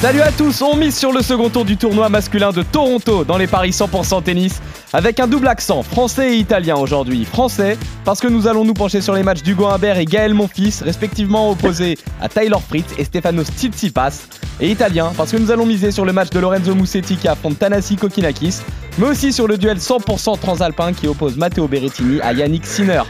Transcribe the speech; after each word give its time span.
Salut 0.00 0.20
à 0.20 0.30
tous, 0.32 0.60
on 0.60 0.76
mise 0.76 0.94
sur 0.94 1.12
le 1.12 1.22
second 1.22 1.48
tour 1.48 1.64
du 1.64 1.78
tournoi 1.78 2.10
masculin 2.10 2.52
de 2.52 2.62
Toronto 2.62 3.24
dans 3.24 3.38
les 3.38 3.46
paris 3.46 3.70
100% 3.70 4.22
tennis 4.22 4.60
avec 4.92 5.18
un 5.18 5.26
double 5.26 5.48
accent 5.48 5.82
français 5.82 6.34
et 6.34 6.36
italien 6.36 6.76
aujourd'hui. 6.76 7.24
Français 7.24 7.78
parce 8.04 8.20
que 8.20 8.28
nous 8.28 8.46
allons 8.46 8.64
nous 8.64 8.74
pencher 8.74 9.00
sur 9.00 9.14
les 9.14 9.22
matchs 9.22 9.42
d'Hugo 9.42 9.66
Humbert 9.66 9.96
et 9.96 10.04
Gaël 10.04 10.34
Monfils, 10.34 10.82
respectivement 10.82 11.50
opposés 11.50 11.96
à 12.20 12.28
Tyler 12.28 12.58
Fritz 12.68 12.94
et 12.98 13.04
Stefanos 13.04 13.46
Tsitsipas. 13.46 14.28
Et 14.60 14.70
italien 14.70 15.10
parce 15.16 15.32
que 15.32 15.38
nous 15.38 15.50
allons 15.50 15.64
miser 15.64 15.90
sur 15.90 16.04
le 16.04 16.12
match 16.12 16.30
de 16.30 16.38
Lorenzo 16.38 16.74
Musetti 16.74 17.16
qui 17.16 17.26
affronte 17.26 17.58
Tanasi 17.58 17.96
Kokinakis, 17.96 18.58
mais 18.98 19.06
aussi 19.06 19.32
sur 19.32 19.48
le 19.48 19.56
duel 19.56 19.78
100% 19.78 20.38
transalpin 20.38 20.92
qui 20.92 21.08
oppose 21.08 21.36
Matteo 21.36 21.66
Berrettini 21.66 22.20
à 22.20 22.32
Yannick 22.32 22.66
Sinner. 22.66 23.02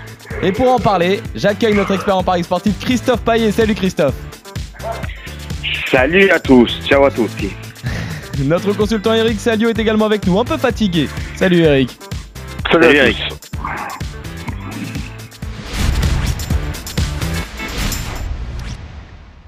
Et 0.43 0.53
pour 0.53 0.71
en 0.71 0.79
parler, 0.79 1.21
j'accueille 1.35 1.75
notre 1.75 1.93
expert 1.93 2.17
en 2.17 2.23
paris 2.23 2.45
sportif 2.45 2.79
Christophe 2.79 3.21
Paillet. 3.21 3.53
Salut 3.53 3.75
Christophe. 3.75 4.15
Salut 5.95 6.29
à 6.31 6.41
tous, 6.41 6.81
ciao 6.89 7.05
à 7.05 7.11
tous. 7.13 7.31
Notre 8.47 8.73
consultant 8.73 9.15
Eric 9.15 9.39
Salio 9.39 9.69
est 9.69 9.79
également 9.79 10.07
avec 10.07 10.27
nous, 10.27 10.37
un 10.41 10.45
peu 10.45 10.57
fatigué. 10.57 11.09
Salut 11.37 11.61
Eric. 11.61 11.89
Salut, 12.73 12.97
Eric. 12.97 13.17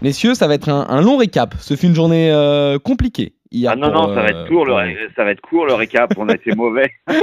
Messieurs, 0.03 0.35
ça 0.35 0.47
va 0.47 0.55
être 0.55 0.69
un, 0.69 0.87
un 0.89 1.01
long 1.01 1.17
récap. 1.17 1.55
Ce 1.59 1.75
fut 1.75 1.87
une 1.87 1.95
journée 1.95 2.31
euh, 2.31 2.79
compliquée. 2.79 3.33
Hier 3.51 3.73
Ah 3.73 3.77
non, 3.77 3.91
pour, 3.91 4.03
non, 4.09 4.15
ça 4.15 4.23
va 4.23 4.27
euh, 4.27 4.29
être 4.43 4.49
court, 4.49 4.65
le, 4.67 4.73
pour- 4.73 4.79
ré- 4.79 4.97
ça 5.17 5.25
va 5.25 5.31
être 5.31 5.41
court 5.41 5.67
le 5.67 5.75
récap, 5.75 6.13
on 6.19 6.29
a 6.29 6.35
été 6.35 6.55
mauvais. 6.57 6.91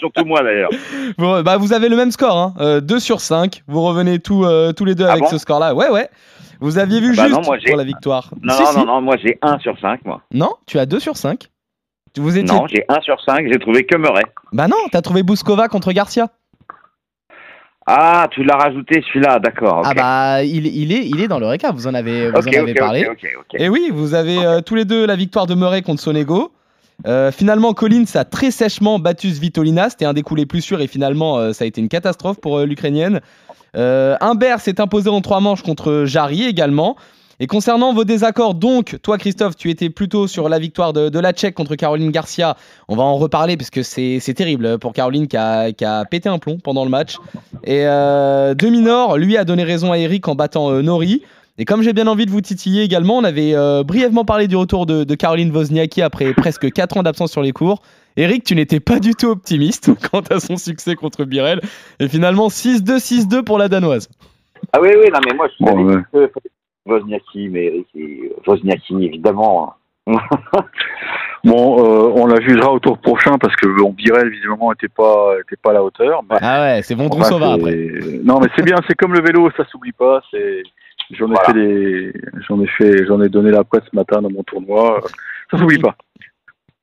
Surtout 0.00 0.24
moi 0.24 0.42
d'ailleurs. 0.42 0.70
Bon, 1.18 1.42
bah, 1.42 1.56
vous 1.58 1.72
avez 1.72 1.88
le 1.88 1.96
même 1.96 2.10
score, 2.10 2.36
hein. 2.38 2.54
euh, 2.60 2.80
2 2.80 2.98
sur 3.00 3.20
5. 3.20 3.62
Vous 3.68 3.82
revenez 3.82 4.18
tous, 4.18 4.44
euh, 4.44 4.72
tous 4.72 4.84
les 4.86 4.94
deux 4.94 5.04
Ah 5.06 5.12
avec 5.12 5.24
bon 5.24 5.30
ce 5.30 5.38
score-là. 5.38 5.74
Ouais, 5.74 5.90
ouais. 5.90 6.08
Vous 6.60 6.78
aviez 6.78 7.00
vu 7.00 7.14
Bah 7.16 7.24
juste 7.24 7.34
non, 7.34 7.42
moi, 7.42 7.56
pour 7.66 7.76
la 7.76 7.84
victoire. 7.84 8.30
Non, 8.42 8.54
Si, 8.54 8.62
non, 8.62 8.68
si. 8.68 8.76
non, 8.78 8.84
non, 8.86 9.00
moi 9.00 9.16
j'ai 9.22 9.38
1 9.42 9.58
sur 9.60 9.78
5, 9.80 10.04
moi. 10.04 10.20
Non, 10.32 10.50
tu 10.66 10.78
as 10.78 10.86
2 10.86 11.00
sur 11.00 11.16
5. 11.16 11.48
Vous 12.16 12.36
étiez... 12.36 12.54
Non, 12.54 12.66
j'ai 12.66 12.84
1 12.88 13.00
sur 13.02 13.20
5, 13.24 13.46
j'ai 13.50 13.58
trouvé 13.58 13.84
que 13.86 13.96
Murray. 13.96 14.24
Bah 14.52 14.68
non, 14.68 14.76
t'as 14.90 15.00
trouvé 15.00 15.22
Bouskova 15.22 15.68
contre 15.68 15.92
Garcia. 15.92 16.28
Ah, 17.86 18.28
tu 18.30 18.44
l'as 18.44 18.56
rajouté 18.56 19.02
celui-là, 19.08 19.38
d'accord. 19.38 19.78
ok. 19.78 19.86
Ah 19.86 19.94
bah, 19.94 20.44
il, 20.44 20.66
il, 20.66 20.92
est, 20.92 21.06
il 21.06 21.20
est 21.20 21.28
dans 21.28 21.38
le 21.38 21.46
récap, 21.46 21.74
vous 21.74 21.86
en 21.86 21.94
avez, 21.94 22.30
vous 22.30 22.36
ok, 22.36 22.46
en 22.46 22.60
avez 22.62 22.72
ok, 22.72 22.78
parlé. 22.78 23.08
Et 23.54 23.68
oui, 23.68 23.90
vous 23.92 24.14
avez 24.14 24.44
euh, 24.44 24.60
tous 24.60 24.74
les 24.74 24.84
deux 24.84 25.06
la 25.06 25.16
victoire 25.16 25.46
de 25.46 25.54
Murray 25.54 25.82
contre 25.82 26.00
Sonego. 26.02 26.52
Euh, 27.06 27.32
finalement, 27.32 27.72
Collins 27.72 28.04
a 28.14 28.24
très 28.24 28.50
sèchement 28.50 28.98
battu 28.98 29.30
Svitolina. 29.30 29.90
C'était 29.90 30.04
un 30.04 30.12
des 30.12 30.22
coups 30.22 30.46
plus 30.46 30.62
sûrs 30.62 30.80
et 30.80 30.86
finalement, 30.86 31.38
euh, 31.38 31.52
ça 31.52 31.64
a 31.64 31.66
été 31.66 31.80
une 31.80 31.88
catastrophe 31.88 32.40
pour 32.40 32.58
euh, 32.58 32.66
l'Ukrainienne. 32.66 33.20
Humbert 33.74 34.60
s'est 34.60 34.80
imposé 34.80 35.08
en 35.10 35.20
trois 35.20 35.40
manches 35.40 35.62
contre 35.62 36.04
Jarry 36.04 36.44
également. 36.44 36.96
Et 37.42 37.46
concernant 37.46 37.94
vos 37.94 38.04
désaccords, 38.04 38.54
donc, 38.54 38.98
toi 39.02 39.16
Christophe, 39.16 39.56
tu 39.56 39.70
étais 39.70 39.88
plutôt 39.88 40.26
sur 40.26 40.50
la 40.50 40.58
victoire 40.58 40.92
de, 40.92 41.18
la 41.18 41.32
Tchèque 41.32 41.54
contre 41.54 41.74
Caroline 41.74 42.10
Garcia. 42.10 42.56
On 42.88 42.96
va 42.96 43.04
en 43.04 43.16
reparler 43.16 43.56
parce 43.56 43.70
que 43.70 43.82
c'est 43.82 44.34
terrible 44.34 44.78
pour 44.78 44.92
Caroline 44.92 45.26
qui 45.26 45.36
a, 45.38 46.04
pété 46.04 46.28
un 46.28 46.38
plomb 46.38 46.58
pendant 46.58 46.84
le 46.84 46.90
match. 46.90 47.16
Et 47.64 47.84
Deminor, 47.84 49.16
lui, 49.16 49.38
a 49.38 49.44
donné 49.44 49.62
raison 49.64 49.92
à 49.92 49.98
Eric 49.98 50.28
en 50.28 50.34
battant 50.34 50.70
Nori. 50.82 51.22
Et 51.60 51.66
comme 51.66 51.82
j'ai 51.82 51.92
bien 51.92 52.06
envie 52.06 52.24
de 52.24 52.30
vous 52.30 52.40
titiller 52.40 52.82
également, 52.84 53.18
on 53.18 53.22
avait 53.24 53.54
euh, 53.54 53.82
brièvement 53.84 54.24
parlé 54.24 54.48
du 54.48 54.56
retour 54.56 54.86
de, 54.86 55.04
de 55.04 55.14
Caroline 55.14 55.54
Wozniacki 55.54 56.00
après 56.00 56.32
presque 56.36 56.72
4 56.72 56.96
ans 56.96 57.02
d'absence 57.02 57.30
sur 57.32 57.42
les 57.42 57.52
cours. 57.52 57.82
Eric, 58.16 58.44
tu 58.44 58.54
n'étais 58.56 58.80
pas 58.80 58.98
du 58.98 59.14
tout 59.14 59.26
optimiste 59.26 59.90
quant 60.10 60.22
à 60.30 60.40
son 60.40 60.56
succès 60.56 60.94
contre 60.94 61.24
Birel. 61.24 61.60
Et 62.00 62.08
finalement, 62.08 62.48
6-2, 62.48 62.96
6-2 62.96 63.44
pour 63.44 63.58
la 63.58 63.68
Danoise. 63.68 64.08
Ah 64.72 64.78
oui, 64.80 64.88
oui, 64.98 65.10
non, 65.12 65.20
mais 65.26 65.34
moi 65.34 65.48
je 65.58 65.62
Bon, 65.64 65.84
ouais. 65.84 66.02
que 66.12 66.30
Wozniacki, 66.86 67.48
mais 67.50 67.66
Eric, 67.66 67.86
et- 67.94 68.32
Wozniacki 68.46 69.04
évidemment. 69.04 69.74
hein. 70.06 70.16
Bon, 71.42 71.78
euh, 71.82 72.12
on 72.16 72.26
la 72.26 72.38
jugera 72.42 72.70
au 72.70 72.78
tour 72.80 72.98
prochain 72.98 73.38
parce 73.38 73.56
que 73.56 73.66
bon, 73.66 73.92
Birel 73.94 74.28
visiblement 74.28 74.72
était 74.74 74.88
pas 74.88 75.32
était 75.40 75.56
pas 75.56 75.70
à 75.70 75.72
la 75.72 75.82
hauteur. 75.82 76.20
mais- 76.28 76.36
Ah 76.42 76.60
ouais, 76.60 76.82
c'est 76.82 76.92
Enfin, 76.94 77.04
Vondrousova 77.04 77.46
c'est- 77.46 77.52
après. 77.54 77.76
Non, 78.22 78.40
mais 78.40 78.48
c'est 78.54 78.62
bien, 78.62 78.76
c'est 78.86 78.94
comme 78.94 79.14
le 79.14 79.22
vélo, 79.22 79.50
ça 79.56 79.64
s'oublie 79.70 79.92
pas. 79.92 80.20
C'est 80.30 80.62
j'en 81.12 81.26
ai 81.26 81.34
Voilà. 81.34 81.44
fait 81.46 81.52
des, 81.54 82.12
j'en 82.48 82.60
ai 82.62 82.66
fait, 82.66 83.06
j'en 83.06 83.20
ai 83.22 83.28
donné 83.28 83.50
la 83.50 83.64
presse 83.64 83.82
ce 83.90 83.96
matin 83.96 84.22
dans 84.22 84.30
mon 84.30 84.42
tournoi. 84.42 85.00
Ça 85.50 85.58
s'oublie 85.58 85.78
pas. 85.78 85.96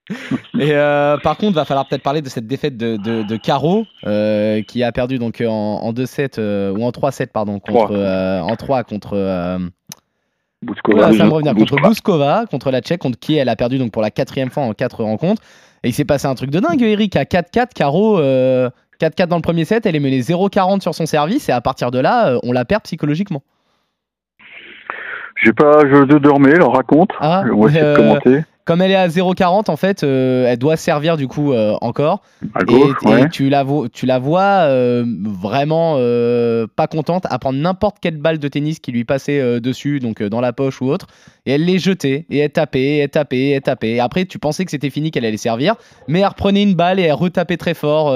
Et 0.59 0.71
euh, 0.71 1.17
par 1.17 1.37
contre, 1.37 1.55
va 1.55 1.65
falloir 1.65 1.85
peut-être 1.87 2.01
parler 2.03 2.21
de 2.21 2.29
cette 2.29 2.47
défaite 2.47 2.77
de, 2.77 2.95
de, 2.97 3.23
de 3.23 3.35
Caro, 3.37 3.85
euh, 4.05 4.61
qui 4.61 4.81
a 4.83 4.91
perdu 4.93 5.17
donc 5.19 5.41
en, 5.45 5.51
en 5.51 5.91
2-7 5.93 6.35
euh, 6.39 6.71
ou 6.71 6.83
en 6.83 6.91
3-7 6.91 7.27
pardon 7.27 7.59
contre 7.59 7.87
Trois. 7.87 7.91
euh, 7.91 8.39
en 8.39 8.55
3 8.55 8.83
contre 8.85 9.13
euh, 9.15 9.59
Bouskova. 10.61 11.09
Oula, 11.09 11.17
ça 11.17 11.25
me 11.25 11.31
revient 11.31 11.53
contre 11.57 11.75
Bouskova. 11.81 12.45
Contre 12.49 12.71
la 12.71 12.79
Tchèque, 12.81 13.01
contre 13.01 13.19
qui 13.19 13.35
elle 13.35 13.49
a 13.49 13.55
perdu 13.57 13.77
donc 13.77 13.91
pour 13.91 14.01
la 14.01 14.09
quatrième 14.11 14.49
fois 14.49 14.63
en 14.63 14.73
quatre 14.73 15.03
rencontres. 15.03 15.41
Et 15.83 15.89
il 15.89 15.93
s'est 15.93 16.05
passé 16.05 16.25
un 16.25 16.35
truc 16.35 16.49
de 16.51 16.59
dingue, 16.59 16.81
Eric, 16.81 17.15
à 17.17 17.23
4-4, 17.25 17.73
Caro, 17.75 18.17
euh, 18.17 18.69
4-4 19.01 19.27
dans 19.27 19.35
le 19.35 19.41
premier 19.43 19.63
set, 19.65 19.85
elle 19.85 19.95
est 19.95 19.99
menée 19.99 20.21
0-40 20.21 20.81
sur 20.81 20.95
son 20.95 21.05
service, 21.05 21.49
et 21.49 21.51
à 21.51 21.61
partir 21.61 21.91
de 21.91 21.99
là, 21.99 22.29
euh, 22.29 22.39
on 22.43 22.51
la 22.53 22.65
perd 22.65 22.81
psychologiquement. 22.83 23.43
J'ai 25.43 25.53
pas, 25.53 25.81
je 25.89 26.17
dormais, 26.17 26.53
alors 26.55 26.73
raconte. 26.75 27.11
Ah, 27.19 27.43
on 27.53 27.61
va 27.61 27.69
essayer 27.69 27.83
euh, 27.83 27.93
de 27.93 27.97
commenter. 27.97 28.43
Comme 28.65 28.81
elle 28.81 28.91
est 28.91 28.95
à 28.95 29.07
0-40, 29.07 29.71
en 29.71 29.77
fait, 29.77 30.03
euh, 30.03 30.45
elle 30.45 30.57
doit 30.57 30.75
servir 30.75 31.15
du 31.15 31.29
coup 31.29 31.53
euh, 31.53 31.75
encore. 31.79 32.21
À 32.53 32.63
Et, 32.63 32.65
gauche, 32.65 32.95
et 33.05 33.07
ouais. 33.07 33.29
tu 33.29 33.47
la, 33.47 33.63
vo- 33.63 33.87
tu 33.87 34.05
la 34.05 34.19
vois 34.19 34.41
euh, 34.65 35.05
vraiment 35.23 35.93
pas 36.75 36.87
contente 36.87 37.25
à 37.29 37.39
prendre 37.39 37.59
n'importe 37.59 37.97
quelle 38.01 38.17
balle 38.17 38.39
de 38.39 38.47
tennis 38.49 38.79
qui 38.79 38.91
lui 38.91 39.05
passait 39.05 39.61
dessus, 39.61 39.99
donc 39.99 40.21
dans 40.21 40.41
la 40.41 40.51
poche 40.51 40.81
ou 40.81 40.89
autre, 40.89 41.07
et 41.45 41.53
elle 41.53 41.63
les 41.63 41.79
jetait, 41.79 42.25
et 42.29 42.39
elle 42.39 42.51
tapait, 42.51 42.79
et 42.81 42.97
elle 42.97 43.09
tapait, 43.09 43.37
et 43.37 43.51
elle 43.51 43.61
tapait. 43.61 43.91
Et 43.91 43.99
après, 44.01 44.25
tu 44.25 44.37
pensais 44.37 44.65
que 44.65 44.71
c'était 44.71 44.89
fini, 44.89 45.11
qu'elle 45.11 45.23
allait 45.25 45.37
servir, 45.37 45.75
mais 46.09 46.19
elle 46.19 46.27
reprenait 46.27 46.63
une 46.63 46.75
balle 46.75 46.99
et 46.99 47.03
elle 47.03 47.13
retapait 47.13 47.57
très 47.57 47.73
fort, 47.73 48.13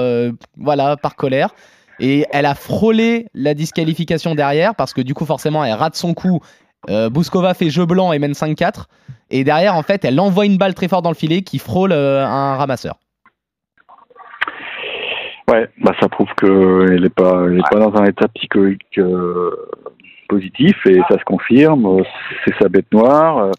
voilà, 0.57 0.97
par 0.97 1.15
colère. 1.15 1.55
Et 2.03 2.25
elle 2.31 2.47
a 2.47 2.55
frôlé 2.55 3.27
la 3.35 3.53
disqualification 3.53 4.33
derrière, 4.33 4.73
parce 4.73 4.91
que 4.91 5.01
du 5.01 5.13
coup, 5.13 5.25
forcément, 5.25 5.63
elle 5.63 5.73
rate 5.73 5.95
son 5.95 6.15
coup. 6.15 6.39
Euh, 6.89 7.09
Bouskova 7.09 7.53
fait 7.53 7.69
jeu 7.69 7.85
blanc 7.85 8.11
et 8.11 8.19
mène 8.19 8.31
5-4. 8.31 8.85
Et 9.29 9.43
derrière, 9.43 9.75
en 9.75 9.83
fait, 9.83 10.03
elle 10.03 10.19
envoie 10.19 10.45
une 10.45 10.57
balle 10.57 10.73
très 10.73 10.87
fort 10.87 11.01
dans 11.01 11.09
le 11.09 11.15
filet 11.15 11.41
qui 11.41 11.59
frôle 11.59 11.91
euh, 11.91 12.25
un 12.25 12.55
ramasseur. 12.55 12.95
Ouais, 15.47 15.69
bah 15.83 15.93
ça 15.99 16.07
prouve 16.07 16.29
qu'elle 16.39 17.01
n'est 17.01 17.09
pas, 17.09 17.45
pas 17.69 17.79
dans 17.79 17.95
un 17.95 18.05
état 18.05 18.27
psychologique 18.29 18.97
euh, 18.97 19.51
positif 20.29 20.75
et 20.85 20.99
ça 21.09 21.17
se 21.17 21.23
confirme. 21.25 22.03
C'est 22.45 22.55
sa 22.59 22.69
bête 22.69 22.91
noire. 22.91 23.51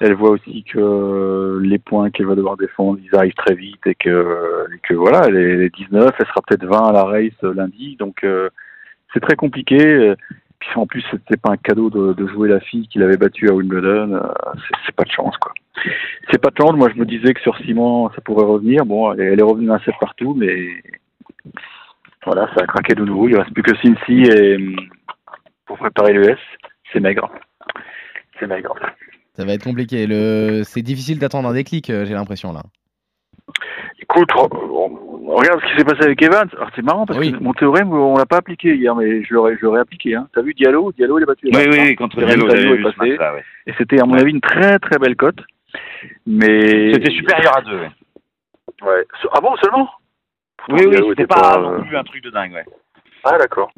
Elle 0.00 0.14
voit 0.14 0.30
aussi 0.30 0.64
que 0.64 1.58
les 1.62 1.78
points 1.78 2.10
qu'elle 2.10 2.26
va 2.26 2.34
devoir 2.34 2.56
défendre, 2.56 2.98
ils 3.02 3.16
arrivent 3.16 3.34
très 3.34 3.54
vite 3.54 3.86
et 3.86 3.94
que, 3.94 4.66
et 4.74 4.78
que 4.86 4.94
voilà, 4.94 5.22
elle 5.26 5.36
est 5.36 5.74
19, 5.74 6.10
elle 6.18 6.26
sera 6.26 6.42
peut-être 6.46 6.66
20 6.66 6.88
à 6.88 6.92
la 6.92 7.04
race 7.04 7.42
lundi, 7.42 7.96
donc 7.96 8.22
euh, 8.22 8.50
c'est 9.14 9.20
très 9.20 9.36
compliqué. 9.36 10.14
Puis 10.70 10.80
en 10.80 10.86
plus, 10.86 11.04
c'était 11.10 11.36
pas 11.36 11.52
un 11.52 11.56
cadeau 11.56 11.90
de, 11.90 12.12
de 12.12 12.26
jouer 12.26 12.48
la 12.48 12.60
fille 12.60 12.88
qu'il 12.88 13.02
avait 13.02 13.16
battue 13.16 13.48
à 13.48 13.54
Wimbledon. 13.54 14.14
euh, 14.14 14.20
c'est- 14.86 14.92
pas 14.96 15.04
de 15.04 15.10
chance, 15.10 15.36
quoi. 15.36 15.52
C'est 16.30 16.40
pas 16.40 16.50
de 16.50 16.56
chance. 16.58 16.72
Moi, 16.74 16.88
je 16.92 16.98
me 16.98 17.04
disais 17.04 17.34
que 17.34 17.40
sur 17.40 17.56
ciment, 17.58 18.10
ça 18.14 18.20
pourrait 18.22 18.46
revenir. 18.46 18.84
Bon, 18.86 19.12
elle 19.12 19.20
est, 19.20 19.24
elle 19.32 19.40
est 19.40 19.42
revenue 19.42 19.66
d'un 19.66 19.78
set 19.80 19.94
partout, 20.00 20.34
mais 20.34 20.82
voilà, 22.24 22.48
ça 22.56 22.64
a 22.64 22.66
craqué 22.66 22.94
de 22.94 23.04
nouveau. 23.04 23.28
Il 23.28 23.36
reste 23.36 23.52
plus 23.52 23.62
que 23.62 23.76
Cincy 23.76 24.22
et 24.22 24.56
hum, 24.56 24.76
pour 25.66 25.78
préparer 25.78 26.12
l'US, 26.14 26.38
c'est 26.92 27.00
maigre. 27.00 27.30
C'est 28.40 28.46
maigre. 28.46 28.74
Ça 29.34 29.44
va 29.44 29.52
être 29.52 29.64
compliqué. 29.64 30.06
Le... 30.06 30.62
C'est 30.64 30.82
difficile 30.82 31.18
d'attendre 31.18 31.48
un 31.48 31.54
déclic, 31.54 31.90
euh, 31.90 32.04
j'ai 32.06 32.14
l'impression 32.14 32.52
là. 32.52 32.62
Écoute, 34.00 34.30
on- 34.36 35.05
regarde 35.34 35.60
ce 35.60 35.66
qui 35.72 35.78
s'est 35.78 35.84
passé 35.84 36.04
avec 36.04 36.22
Evans. 36.22 36.48
Alors 36.56 36.70
c'est 36.76 36.82
marrant 36.82 37.04
parce 37.06 37.18
Oui. 37.18 37.32
que 37.32 37.38
mon 37.38 37.52
théorème, 37.52 37.92
on 37.92 38.16
l'a 38.16 38.26
pas 38.26 38.36
appliqué 38.38 38.74
hier, 38.76 38.94
mais 38.94 39.22
je 39.24 39.34
l'aurais, 39.34 39.56
je 39.56 39.62
l'aurais 39.64 39.80
appliqué. 39.80 40.14
Hein. 40.14 40.28
T'as 40.34 40.42
vu 40.42 40.54
Diallo 40.54 40.92
Diallo, 40.92 41.18
il 41.18 41.22
a 41.22 41.26
battu. 41.26 41.46
Oui, 41.46 41.60
Evans, 41.60 41.72
oui, 41.72 41.80
hein. 41.90 41.94
contre 41.96 42.16
Diallo, 42.24 42.48
Diallo 42.48 42.74
est 42.74 42.82
passé. 42.82 43.18
ouais. 43.18 43.44
Et 43.66 43.72
c'était 43.78 44.00
à 44.00 44.04
mon 44.04 44.14
avis 44.14 44.30
une 44.30 44.40
très 44.40 44.78
très 44.78 44.98
belle 44.98 45.16
cote. 45.16 45.40
Mais 46.26 46.92
C'était 46.92 47.10
supérieur 47.10 47.56
à 47.56 47.62
deux, 47.62 47.76
ouais. 47.78 47.90
Ouais. 48.82 49.04
Ah 49.32 49.40
bon 49.40 49.56
seulement? 49.56 49.88
Oui, 50.68 50.80
oui, 50.86 50.96
c'était 50.96 51.12
était 51.22 51.26
pas 51.26 51.58
non 51.60 51.82
plus 51.82 51.96
un 51.96 52.02
truc 52.04 52.22
de 52.24 52.30
dingue, 52.30 52.52
ouais. 52.52 52.64
Ah 53.24 53.38
d'accord. 53.38 53.70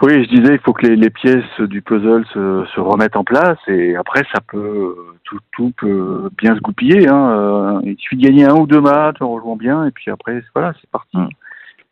Oui, 0.00 0.24
je 0.24 0.28
disais, 0.28 0.54
il 0.54 0.60
faut 0.60 0.72
que 0.72 0.86
les, 0.86 0.96
les 0.96 1.10
pièces 1.10 1.60
du 1.60 1.82
puzzle 1.82 2.24
se, 2.32 2.64
se 2.74 2.80
remettent 2.80 3.16
en 3.16 3.24
place 3.24 3.58
et 3.68 3.94
après, 3.94 4.22
ça 4.34 4.40
peut 4.40 4.96
tout, 5.24 5.38
tout 5.52 5.72
peut 5.76 6.30
bien 6.38 6.54
se 6.56 6.60
goupiller. 6.60 7.08
Hein. 7.08 7.30
Euh, 7.30 7.80
Il 7.84 7.96
suffit 7.98 8.16
de 8.16 8.22
gagner 8.22 8.44
un 8.44 8.54
ou 8.54 8.66
deux 8.66 8.80
matchs 8.80 9.20
en 9.20 9.30
rejouant 9.30 9.56
bien 9.56 9.86
et 9.86 9.90
puis 9.90 10.10
après, 10.10 10.42
voilà, 10.54 10.72
c'est 10.80 10.90
parti. 10.90 11.16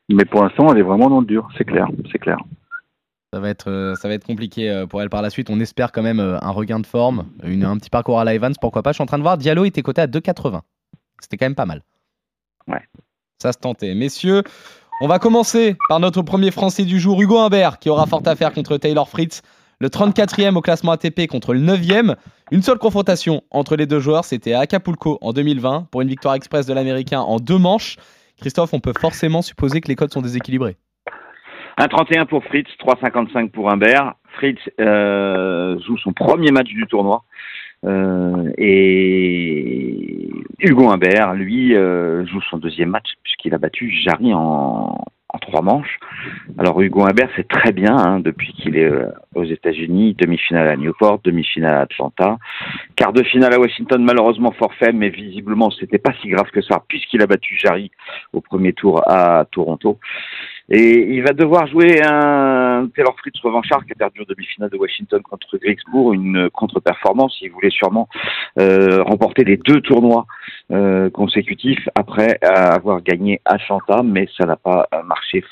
Mais 0.08 0.24
pour 0.24 0.42
l'instant, 0.42 0.72
elle 0.72 0.78
est 0.78 0.82
vraiment 0.82 1.08
dans 1.08 1.20
le 1.20 1.26
dur, 1.26 1.48
c'est 1.56 1.64
clair, 1.64 1.86
c'est 2.10 2.18
clair. 2.18 2.38
Ça 3.32 3.38
va, 3.38 3.48
être, 3.48 3.70
euh, 3.70 3.94
ça 3.94 4.08
va 4.08 4.14
être 4.14 4.26
compliqué 4.26 4.68
euh, 4.68 4.86
pour 4.86 5.00
elle 5.02 5.10
par 5.10 5.22
la 5.22 5.30
suite. 5.30 5.50
On 5.50 5.60
espère 5.60 5.92
quand 5.92 6.02
même 6.02 6.18
un 6.18 6.50
regain 6.50 6.80
de 6.80 6.86
forme, 6.86 7.26
une, 7.44 7.64
un 7.64 7.76
petit 7.76 7.90
parcours 7.90 8.18
à 8.18 8.24
la 8.24 8.34
Evans, 8.34 8.54
pourquoi 8.60 8.82
pas. 8.82 8.90
Je 8.90 8.94
suis 8.94 9.02
en 9.02 9.06
train 9.06 9.18
de 9.18 9.22
voir, 9.22 9.38
Diallo 9.38 9.64
était 9.66 9.82
coté 9.82 10.00
à 10.00 10.06
2,80. 10.08 10.62
C'était 11.20 11.36
quand 11.36 11.46
même 11.46 11.54
pas 11.54 11.66
mal. 11.66 11.82
Ouais. 12.66 12.82
Ça 13.38 13.52
se 13.52 13.58
tentait. 13.58 13.94
Messieurs, 13.94 14.42
on 15.00 15.08
va 15.08 15.18
commencer 15.18 15.76
par 15.88 15.98
notre 15.98 16.20
premier 16.20 16.50
Français 16.50 16.84
du 16.84 17.00
jour, 17.00 17.20
Hugo 17.20 17.38
Humbert, 17.38 17.78
qui 17.78 17.88
aura 17.88 18.06
fort 18.06 18.22
à 18.26 18.36
faire 18.36 18.52
contre 18.52 18.76
Taylor 18.76 19.08
Fritz. 19.08 19.42
Le 19.80 19.88
34e 19.88 20.56
au 20.56 20.60
classement 20.60 20.92
ATP 20.92 21.26
contre 21.26 21.54
le 21.54 21.60
9e. 21.60 22.16
Une 22.50 22.60
seule 22.60 22.78
confrontation 22.78 23.42
entre 23.50 23.76
les 23.76 23.86
deux 23.86 23.98
joueurs, 23.98 24.26
c'était 24.26 24.52
à 24.52 24.60
Acapulco 24.60 25.16
en 25.22 25.32
2020 25.32 25.86
pour 25.90 26.02
une 26.02 26.08
victoire 26.08 26.34
express 26.34 26.66
de 26.66 26.74
l'Américain 26.74 27.20
en 27.20 27.38
deux 27.38 27.56
manches. 27.56 27.96
Christophe, 28.38 28.74
on 28.74 28.80
peut 28.80 28.92
forcément 28.98 29.40
supposer 29.40 29.80
que 29.80 29.88
les 29.88 29.96
codes 29.96 30.12
sont 30.12 30.20
déséquilibrés. 30.20 30.76
1,31 31.78 32.26
pour 32.26 32.44
Fritz, 32.44 32.68
3,55 32.84 33.50
pour 33.50 33.70
Humbert. 33.70 34.16
Fritz 34.34 34.58
euh, 34.80 35.78
joue 35.86 35.96
son 35.96 36.12
premier 36.12 36.50
match 36.50 36.68
du 36.68 36.86
tournoi. 36.86 37.24
Euh, 37.86 38.52
et 38.58 40.30
Hugo 40.58 40.90
Humbert, 40.90 41.34
lui, 41.34 41.74
euh, 41.74 42.26
joue 42.26 42.40
son 42.42 42.58
deuxième 42.58 42.90
match 42.90 43.08
puisqu'il 43.22 43.54
a 43.54 43.58
battu 43.58 43.90
Jarry 43.90 44.34
en, 44.34 45.04
trois 45.40 45.62
manches. 45.62 45.98
Alors 46.58 46.80
Hugo 46.80 47.02
Humbert, 47.02 47.30
c'est 47.36 47.48
très 47.48 47.72
bien 47.72 47.96
hein, 47.96 48.20
depuis 48.20 48.52
qu'il 48.52 48.76
est 48.76 48.90
euh, 48.90 49.10
aux 49.34 49.44
États-Unis, 49.44 50.14
demi-finale 50.14 50.68
à 50.68 50.76
Newport, 50.76 51.20
demi-finale 51.24 51.76
à 51.76 51.80
Atlanta, 51.82 52.36
quart 52.96 53.12
de 53.12 53.22
finale 53.22 53.54
à 53.54 53.58
Washington, 53.58 54.04
malheureusement 54.04 54.52
forfait, 54.52 54.92
mais 54.92 55.08
visiblement 55.08 55.70
c'était 55.70 55.98
pas 55.98 56.12
si 56.20 56.28
grave 56.28 56.50
que 56.50 56.60
ça 56.60 56.82
puisqu'il 56.88 57.22
a 57.22 57.26
battu 57.26 57.56
Jarry 57.56 57.90
au 58.32 58.40
premier 58.40 58.72
tour 58.72 59.02
à 59.08 59.46
Toronto. 59.50 59.98
Et 60.70 61.14
il 61.14 61.22
va 61.22 61.32
devoir 61.32 61.66
jouer 61.66 62.00
un 62.02 62.88
Taylor 62.94 63.16
Fritz 63.18 63.34
revanchard 63.42 63.84
qui 63.84 63.92
a 63.92 63.96
perdu 63.96 64.20
en 64.20 64.24
demi-finale 64.28 64.70
de 64.70 64.76
Washington 64.76 65.20
contre 65.22 65.58
Grigsbourg, 65.58 66.12
une 66.12 66.48
contre-performance. 66.50 67.36
Il 67.40 67.50
voulait 67.50 67.70
sûrement 67.70 68.08
euh, 68.58 69.02
remporter 69.02 69.42
les 69.42 69.56
deux 69.56 69.80
tournois 69.80 70.26
euh, 70.70 71.10
consécutifs 71.10 71.88
après 71.96 72.38
avoir 72.42 73.02
gagné 73.02 73.40
Atlanta, 73.44 74.02
mais 74.04 74.28
ça 74.38 74.46
n'a 74.46 74.56
pas 74.56 74.88
marché 75.04 75.42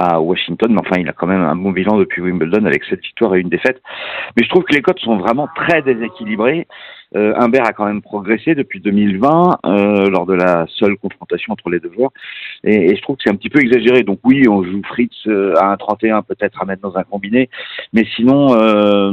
à 0.00 0.20
Washington. 0.20 0.72
Mais 0.72 0.80
enfin, 0.80 1.00
il 1.00 1.08
a 1.08 1.12
quand 1.12 1.26
même 1.26 1.42
un 1.42 1.56
bon 1.56 1.70
bilan 1.70 1.98
depuis 1.98 2.22
Wimbledon 2.22 2.64
avec 2.64 2.84
cette 2.84 3.02
victoire 3.02 3.34
et 3.34 3.40
une 3.40 3.48
défaite. 3.48 3.82
Mais 4.36 4.44
je 4.44 4.48
trouve 4.48 4.64
que 4.64 4.74
les 4.74 4.82
cotes 4.82 5.00
sont 5.00 5.18
vraiment 5.18 5.48
très 5.54 5.82
déséquilibrées. 5.82 6.66
Euh, 7.16 7.34
Humbert 7.36 7.66
a 7.66 7.72
quand 7.72 7.86
même 7.86 8.02
progressé 8.02 8.54
depuis 8.54 8.80
2020 8.80 9.58
euh, 9.66 10.10
lors 10.10 10.26
de 10.26 10.34
la 10.34 10.66
seule 10.68 10.96
confrontation 10.96 11.52
entre 11.52 11.68
les 11.68 11.80
deux 11.80 11.92
joueurs. 11.92 12.12
Et, 12.62 12.94
je 12.94 13.02
trouve 13.02 13.16
que 13.16 13.22
c'est 13.24 13.30
un 13.30 13.36
petit 13.36 13.50
peu 13.50 13.60
exagéré. 13.60 14.02
Donc 14.02 14.20
oui, 14.24 14.48
on 14.48 14.62
joue 14.62 14.82
Fritz 14.88 15.12
euh, 15.26 15.54
à 15.58 15.72
un 15.72 15.76
31 15.76 16.22
peut-être 16.22 16.62
à 16.62 16.64
mettre 16.64 16.82
dans 16.82 16.96
un 16.96 17.02
combiné. 17.02 17.50
Mais 17.92 18.04
sinon, 18.16 18.54
euh, 18.54 19.10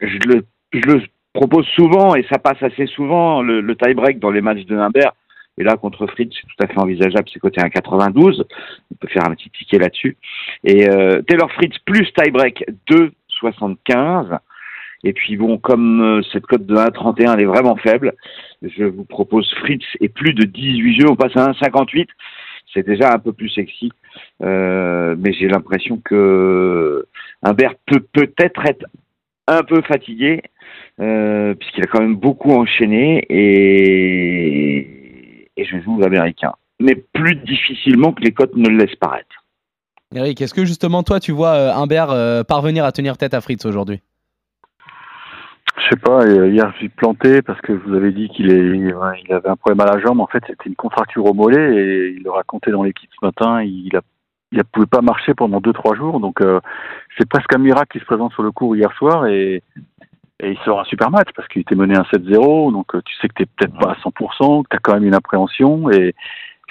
je, 0.00 0.18
le, 0.28 0.44
je 0.72 0.80
le 0.88 1.02
propose 1.32 1.66
souvent, 1.74 2.14
et 2.14 2.24
ça 2.30 2.38
passe 2.38 2.62
assez 2.62 2.86
souvent, 2.86 3.42
le, 3.42 3.60
le 3.60 3.76
tie-break 3.76 4.18
dans 4.18 4.30
les 4.30 4.40
matchs 4.40 4.64
de 4.64 4.76
Humbert. 4.76 5.12
Et 5.58 5.64
là, 5.64 5.76
contre 5.76 6.06
Fritz, 6.06 6.32
c'est 6.34 6.46
tout 6.46 6.64
à 6.64 6.66
fait 6.66 6.78
envisageable. 6.78 7.28
C'est 7.32 7.40
côté 7.40 7.60
1,92. 7.60 8.44
On 8.90 8.94
peut 8.94 9.08
faire 9.08 9.26
un 9.26 9.34
petit 9.34 9.50
ticket 9.50 9.78
là-dessus. 9.78 10.16
Et 10.64 10.88
euh, 10.88 11.22
Taylor 11.22 11.50
Fritz 11.52 11.76
plus 11.84 12.12
tie-break 12.12 12.64
2,75. 12.90 14.38
Et 15.04 15.12
puis 15.12 15.36
bon, 15.36 15.58
comme 15.58 16.00
euh, 16.00 16.22
cette 16.32 16.46
cote 16.46 16.66
de 16.66 16.74
1,31 16.74 17.34
elle 17.34 17.40
est 17.40 17.44
vraiment 17.44 17.76
faible, 17.76 18.14
je 18.62 18.84
vous 18.84 19.04
propose 19.04 19.48
Fritz 19.60 19.84
et 20.00 20.08
plus 20.08 20.34
de 20.34 20.44
18 20.44 21.00
jeux. 21.00 21.10
On 21.10 21.16
passe 21.16 21.36
à 21.36 21.52
1,58. 21.52 22.08
C'est 22.74 22.86
déjà 22.86 23.12
un 23.12 23.18
peu 23.18 23.32
plus 23.32 23.48
sexy. 23.50 23.92
Euh, 24.42 25.14
mais 25.18 25.32
j'ai 25.32 25.48
l'impression 25.48 26.00
que 26.04 27.06
Humbert 27.42 27.74
peut 27.86 28.04
peut-être 28.12 28.66
être 28.66 28.86
un 29.48 29.62
peu 29.62 29.80
fatigué, 29.82 30.42
euh, 31.00 31.54
puisqu'il 31.54 31.84
a 31.84 31.86
quand 31.86 32.00
même 32.00 32.16
beaucoup 32.16 32.50
enchaîné 32.50 33.24
et, 33.28 34.95
et 35.56 35.64
je 35.64 35.80
joue 35.80 35.98
l'américain. 35.98 36.52
Mais 36.80 36.94
plus 36.94 37.36
difficilement 37.36 38.12
que 38.12 38.22
les 38.22 38.32
cotes 38.32 38.54
ne 38.54 38.68
le 38.68 38.76
laissent 38.76 38.96
paraître. 38.96 39.44
Eric, 40.14 40.40
est-ce 40.40 40.54
que 40.54 40.64
justement 40.64 41.02
toi 41.02 41.20
tu 41.20 41.32
vois 41.32 41.54
euh, 41.54 41.72
Humbert 41.74 42.10
euh, 42.10 42.44
parvenir 42.44 42.84
à 42.84 42.92
tenir 42.92 43.16
tête 43.16 43.34
à 43.34 43.40
Fritz 43.40 43.64
aujourd'hui? 43.64 44.00
Je 45.78 45.90
sais 45.90 46.00
pas, 46.00 46.22
euh, 46.22 46.50
hier 46.50 46.70
je 46.72 46.78
suis 46.78 46.88
planté 46.88 47.42
parce 47.42 47.60
que 47.60 47.72
vous 47.72 47.94
avez 47.94 48.10
dit 48.10 48.28
qu'il 48.28 48.46
il 48.46 49.32
avait 49.32 49.48
un 49.48 49.56
problème 49.56 49.80
à 49.80 49.92
la 49.92 50.00
jambe. 50.00 50.20
En 50.20 50.26
fait, 50.26 50.42
c'était 50.46 50.68
une 50.68 50.74
contracture 50.74 51.24
au 51.24 51.34
mollet 51.34 51.76
et 51.76 52.08
il 52.16 52.22
le 52.22 52.30
racontait 52.30 52.70
dans 52.70 52.82
l'équipe 52.82 53.10
ce 53.20 53.24
matin. 53.24 53.62
Il 53.62 53.94
a, 53.96 54.00
il 54.52 54.58
ne 54.58 54.62
pouvait 54.62 54.86
pas 54.86 55.02
marcher 55.02 55.34
pendant 55.34 55.60
2-3 55.60 55.96
jours. 55.96 56.20
Donc, 56.20 56.40
euh, 56.40 56.60
c'est 57.18 57.28
presque 57.28 57.54
un 57.54 57.58
miracle 57.58 57.88
qu'il 57.92 58.00
se 58.00 58.06
présente 58.06 58.32
sur 58.32 58.42
le 58.42 58.52
cours 58.52 58.74
hier 58.74 58.92
soir 58.96 59.26
et, 59.26 59.62
et 60.40 60.50
il 60.50 60.58
sort 60.64 60.80
un 60.80 60.84
super 60.84 61.10
match 61.10 61.28
parce 61.34 61.48
qu'il 61.48 61.62
était 61.62 61.74
mené 61.74 61.94
1-7-0. 61.94 62.72
Donc, 62.72 62.94
euh, 62.94 63.02
tu 63.04 63.14
sais 63.16 63.28
que 63.28 63.34
tu 63.34 63.42
n'es 63.42 63.48
peut-être 63.56 63.78
pas 63.78 63.92
à 63.92 63.94
100%, 63.94 64.64
que 64.64 64.68
tu 64.70 64.76
as 64.76 64.80
quand 64.80 64.94
même 64.94 65.04
une 65.04 65.14
appréhension 65.14 65.90
et 65.90 66.14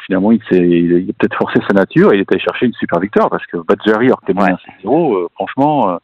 finalement, 0.05 0.31
il, 0.31 0.41
s'est, 0.49 0.67
il 0.67 1.09
a 1.09 1.13
peut-être 1.13 1.37
forcé 1.37 1.59
sa 1.67 1.73
nature 1.73 2.11
et 2.11 2.17
il 2.17 2.21
est 2.21 2.31
allé 2.31 2.41
chercher 2.41 2.67
une 2.67 2.73
super 2.73 2.99
victoire 2.99 3.29
parce 3.29 3.45
que 3.47 3.57
Badgeri, 3.57 4.07
alors 4.07 4.21
que 4.21 4.25
tu 4.25 4.31
es 4.31 4.35
mené 4.35 4.53
1-7-0, 4.83 5.15
euh, 5.15 5.27
franchement. 5.35 5.89
euh, 5.89 5.97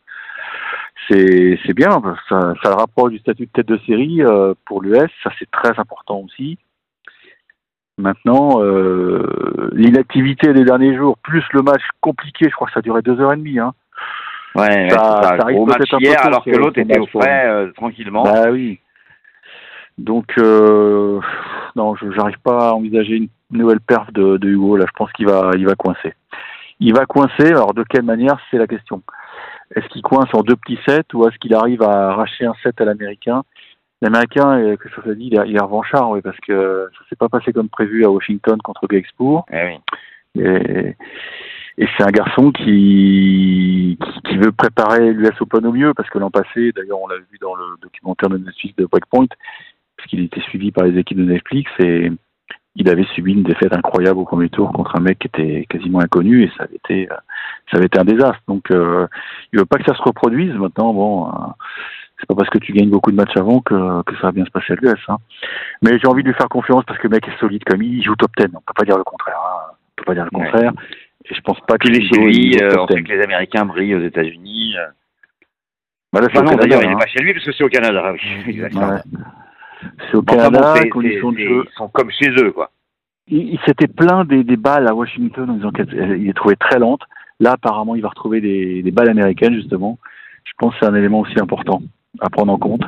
c'est 1.10 1.60
c'est 1.66 1.74
bien, 1.74 2.02
ça, 2.30 2.54
ça 2.64 2.70
le 2.70 2.76
rapproche 2.76 3.12
du 3.12 3.20
statut 3.20 3.46
de 3.46 3.52
tête 3.52 3.68
de 3.68 3.80
série 3.88 4.22
euh, 4.22 4.54
pour 4.66 4.82
l'US, 4.82 5.10
ça 5.24 5.32
c'est 5.40 5.50
très 5.50 5.78
important 5.80 6.20
aussi. 6.20 6.58
Maintenant, 7.98 8.62
euh, 8.64 9.70
l'inactivité 9.74 10.54
des 10.54 10.64
derniers 10.64 10.96
jours, 10.96 11.18
plus 11.18 11.44
le 11.54 11.62
match 11.62 11.82
compliqué, 12.00 12.48
je 12.50 12.56
crois 12.56 12.68
que 12.68 12.74
ça 12.74 12.80
a 12.80 12.82
duré 12.82 13.02
deux 13.02 13.20
heures 13.20 13.34
et 13.34 13.38
demie. 13.38 13.60
Hein. 13.60 13.74
Ouais, 14.56 14.90
Ça- 14.90 14.98
ça. 14.98 15.24
ça 15.24 15.44
arrive 15.44 15.58
Gros 15.58 15.66
match 15.66 15.90
hier 16.00 16.22
tôt, 16.22 16.28
alors 16.28 16.44
que 16.44 16.50
l'autre 16.52 16.80
était 16.80 17.00
au 17.00 17.06
frais 17.08 17.48
euh, 17.48 17.72
tranquillement. 17.72 18.24
Bah 18.24 18.50
oui. 18.52 18.80
Donc, 19.98 20.34
euh, 20.40 21.20
non, 21.76 21.96
je 21.96 22.12
j'arrive 22.12 22.40
pas 22.44 22.70
à 22.70 22.74
envisager 22.74 23.16
une 23.16 23.28
nouvelle 23.52 23.82
perf 23.82 24.12
de, 24.14 24.38
de 24.38 24.50
Hugo. 24.50 24.76
Là, 24.78 24.86
je 24.88 24.94
pense 24.98 25.12
qu'il 25.14 25.28
va, 25.28 25.52
il 25.56 25.66
va 25.66 25.76
coincer. 25.76 26.14
Il 26.80 26.94
va 26.94 27.06
coincer. 27.06 27.48
Alors, 27.48 27.74
de 27.74 27.84
quelle 27.84 28.04
manière, 28.04 28.40
c'est 28.50 28.58
la 28.58 28.68
question. 28.68 29.02
Est-ce 29.76 29.88
qu'il 29.88 30.02
coince 30.02 30.34
en 30.34 30.42
deux 30.42 30.56
petits 30.56 30.80
sets 30.86 31.14
ou 31.14 31.26
est-ce 31.28 31.38
qu'il 31.38 31.54
arrive 31.54 31.84
à 31.84 32.10
arracher 32.10 32.46
un 32.46 32.56
set 32.64 32.82
à 32.82 32.86
l'américain? 32.86 33.44
L'américain, 34.02 34.58
euh, 34.60 34.76
que 34.78 34.90
ça 34.90 35.14
dit, 35.14 35.30
il 35.32 35.40
est, 35.40 35.48
il 35.48 35.56
est 35.56 35.62
revanchard, 35.62 36.10
oui, 36.10 36.22
parce 36.22 36.40
que 36.46 36.90
ça 36.98 37.06
s'est 37.08 37.16
pas 37.16 37.30
passé 37.30 37.54
comme 37.54 37.70
prévu 37.70 38.04
à 38.04 38.10
Washington 38.10 38.58
contre 38.64 38.88
Gexpour. 38.90 39.46
Eh 39.54 39.64
oui. 40.36 40.44
Et, 40.44 40.96
et 41.78 41.88
c'est 41.96 42.04
un 42.04 42.12
garçon 42.12 42.52
qui 42.52 43.91
veut 44.42 44.52
préparer 44.52 45.14
l'US 45.14 45.40
Open 45.40 45.66
au 45.66 45.72
mieux, 45.72 45.94
parce 45.94 46.10
que 46.10 46.20
l'an 46.20 46.32
passé, 46.32 46.72
d'ailleurs 46.76 47.02
on 47.02 47.08
l'a 47.08 47.18
vu 47.18 47.38
dans 47.40 47.56
le 47.56 47.78
documentaire 47.82 48.30
de 48.30 48.38
Netflix 48.38 48.76
de 48.76 48.86
Breakpoint, 48.86 49.28
puisqu'il 49.98 50.24
était 50.24 50.42
suivi 50.42 50.72
par 50.72 50.86
les 50.86 50.98
équipes 50.98 51.20
de 51.20 51.26
Netflix, 51.26 51.72
et 51.80 52.12
il 52.76 52.90
avait 52.90 53.06
subi 53.16 53.34
une 53.34 53.44
défaite 53.44 53.74
incroyable 53.74 54.20
au 54.20 54.26
premier 54.26 54.50
tour 54.50 54.72
contre 54.72 54.96
un 54.96 55.02
mec 55.02 55.20
qui 55.20 55.28
était 55.28 55.66
quasiment 55.70 56.00
inconnu, 56.00 56.44
et 56.44 56.52
ça 56.58 56.64
avait 56.64 56.76
été, 56.76 57.12
euh, 57.12 57.16
ça 57.70 57.78
avait 57.78 57.88
été 57.88 58.00
un 58.00 58.06
désastre. 58.06 58.42
Donc 58.48 58.72
euh, 58.72 59.08
il 59.52 59.60
veut 59.60 59.66
pas 59.66 59.78
que 59.78 59.86
ça 59.86 59.96
se 59.96 60.02
reproduise. 60.02 60.54
Maintenant, 60.54 60.94
bon, 60.94 61.28
euh, 61.28 61.32
c'est 62.20 62.28
pas 62.28 62.36
parce 62.36 62.50
que 62.50 62.60
tu 62.60 62.72
gagnes 62.72 62.90
beaucoup 62.90 63.12
de 63.12 63.18
matchs 63.18 63.36
avant 63.36 63.60
que, 63.60 64.04
que 64.04 64.16
ça 64.16 64.28
va 64.28 64.32
bien 64.32 64.46
se 64.46 64.52
passer 64.52 64.74
à 64.74 64.76
l'US. 64.76 64.94
Hein. 65.10 65.18
Mais 65.82 66.00
j'ai 66.00 66.08
envie 66.08 66.24
de 66.24 66.30
lui 66.30 66.36
faire 66.36 66.50
confiance 66.50 66.84
parce 66.86 67.00
que 67.00 67.08
le 67.08 67.16
mec 67.16 67.28
est 67.28 67.40
solide 67.40 67.64
comme 67.66 67.82
il, 67.82 67.96
il 67.96 68.04
joue 68.04 68.16
top 68.16 68.32
10. 68.38 68.46
On 68.54 68.62
peut 68.62 68.74
pas 68.76 68.86
dire 68.86 68.98
le 68.98 69.04
contraire. 69.04 69.40
Hein. 69.44 69.74
On 69.74 69.96
peut 69.98 70.06
pas 70.06 70.14
dire 70.14 70.28
le 70.32 70.38
Ouais. 70.38 70.70
Et 71.32 71.34
je 71.34 71.42
pense 71.42 71.60
pas 71.62 71.76
il 71.86 71.96
est 71.96 72.08
chez 72.14 72.20
lui, 72.22 72.58
euh, 72.62 72.72
top 72.72 72.90
on 72.90 72.94
sait 72.94 73.02
10. 73.02 73.04
que 73.08 73.14
les 73.14 73.24
Américains 73.24 73.66
brillent 73.66 73.96
aux 73.96 74.04
États-Unis. 74.04 74.76
euh. 74.78 74.86
Bah 76.12 76.20
là, 76.20 76.28
c'est 76.34 76.40
Enfin, 76.40 76.42
au 76.42 76.44
non, 76.44 76.58
Canada, 76.58 76.68
d'ailleurs, 76.68 76.84
il 76.84 76.90
n'est 76.90 76.96
hein. 76.96 77.00
pas 77.00 77.08
chez 77.08 77.24
lui 77.24 77.34
parce 77.34 77.46
que 77.46 77.52
c'est 77.54 77.64
au 77.64 77.70
Canada. 77.70 78.14
Oui. 78.14 78.62
Ouais. 78.62 78.70
C'est 80.10 80.16
au 80.18 80.22
Bon, 80.22 80.36
Canada, 80.36 80.74
bon, 80.84 80.90
conditions 80.90 81.32
de 81.32 81.38
jeu. 81.38 81.64
Ils 81.66 81.78
sont 81.78 81.88
comme 81.88 82.12
chez 82.12 82.30
eux, 82.32 82.52
quoi. 82.52 82.70
Il, 83.28 83.54
il 83.54 83.60
s'était 83.66 83.88
plaint 83.88 84.28
des, 84.28 84.44
des 84.44 84.58
balles 84.58 84.88
à 84.90 84.94
Washington 84.94 85.50
en 85.50 85.54
disant 85.54 85.72
qu'il 85.72 85.86
les 85.86 86.34
trouvait 86.34 86.58
très 86.58 86.80
lentes. 86.80 87.04
Là, 87.40 87.54
apparemment, 87.54 87.96
il 87.96 88.02
va 88.02 88.10
retrouver 88.10 88.42
des, 88.42 88.84
des 88.84 88.92
balles 88.92 89.10
américaines, 89.10 89.56
justement. 89.56 89.98
Je 90.44 90.52
pense 90.58 90.74
que 90.74 90.80
c'est 90.82 90.86
un 90.92 90.96
élément 90.96 91.22
aussi 91.22 91.40
important 91.40 91.82
à 92.20 92.30
prendre 92.30 92.52
en 92.52 92.58
compte. 92.58 92.84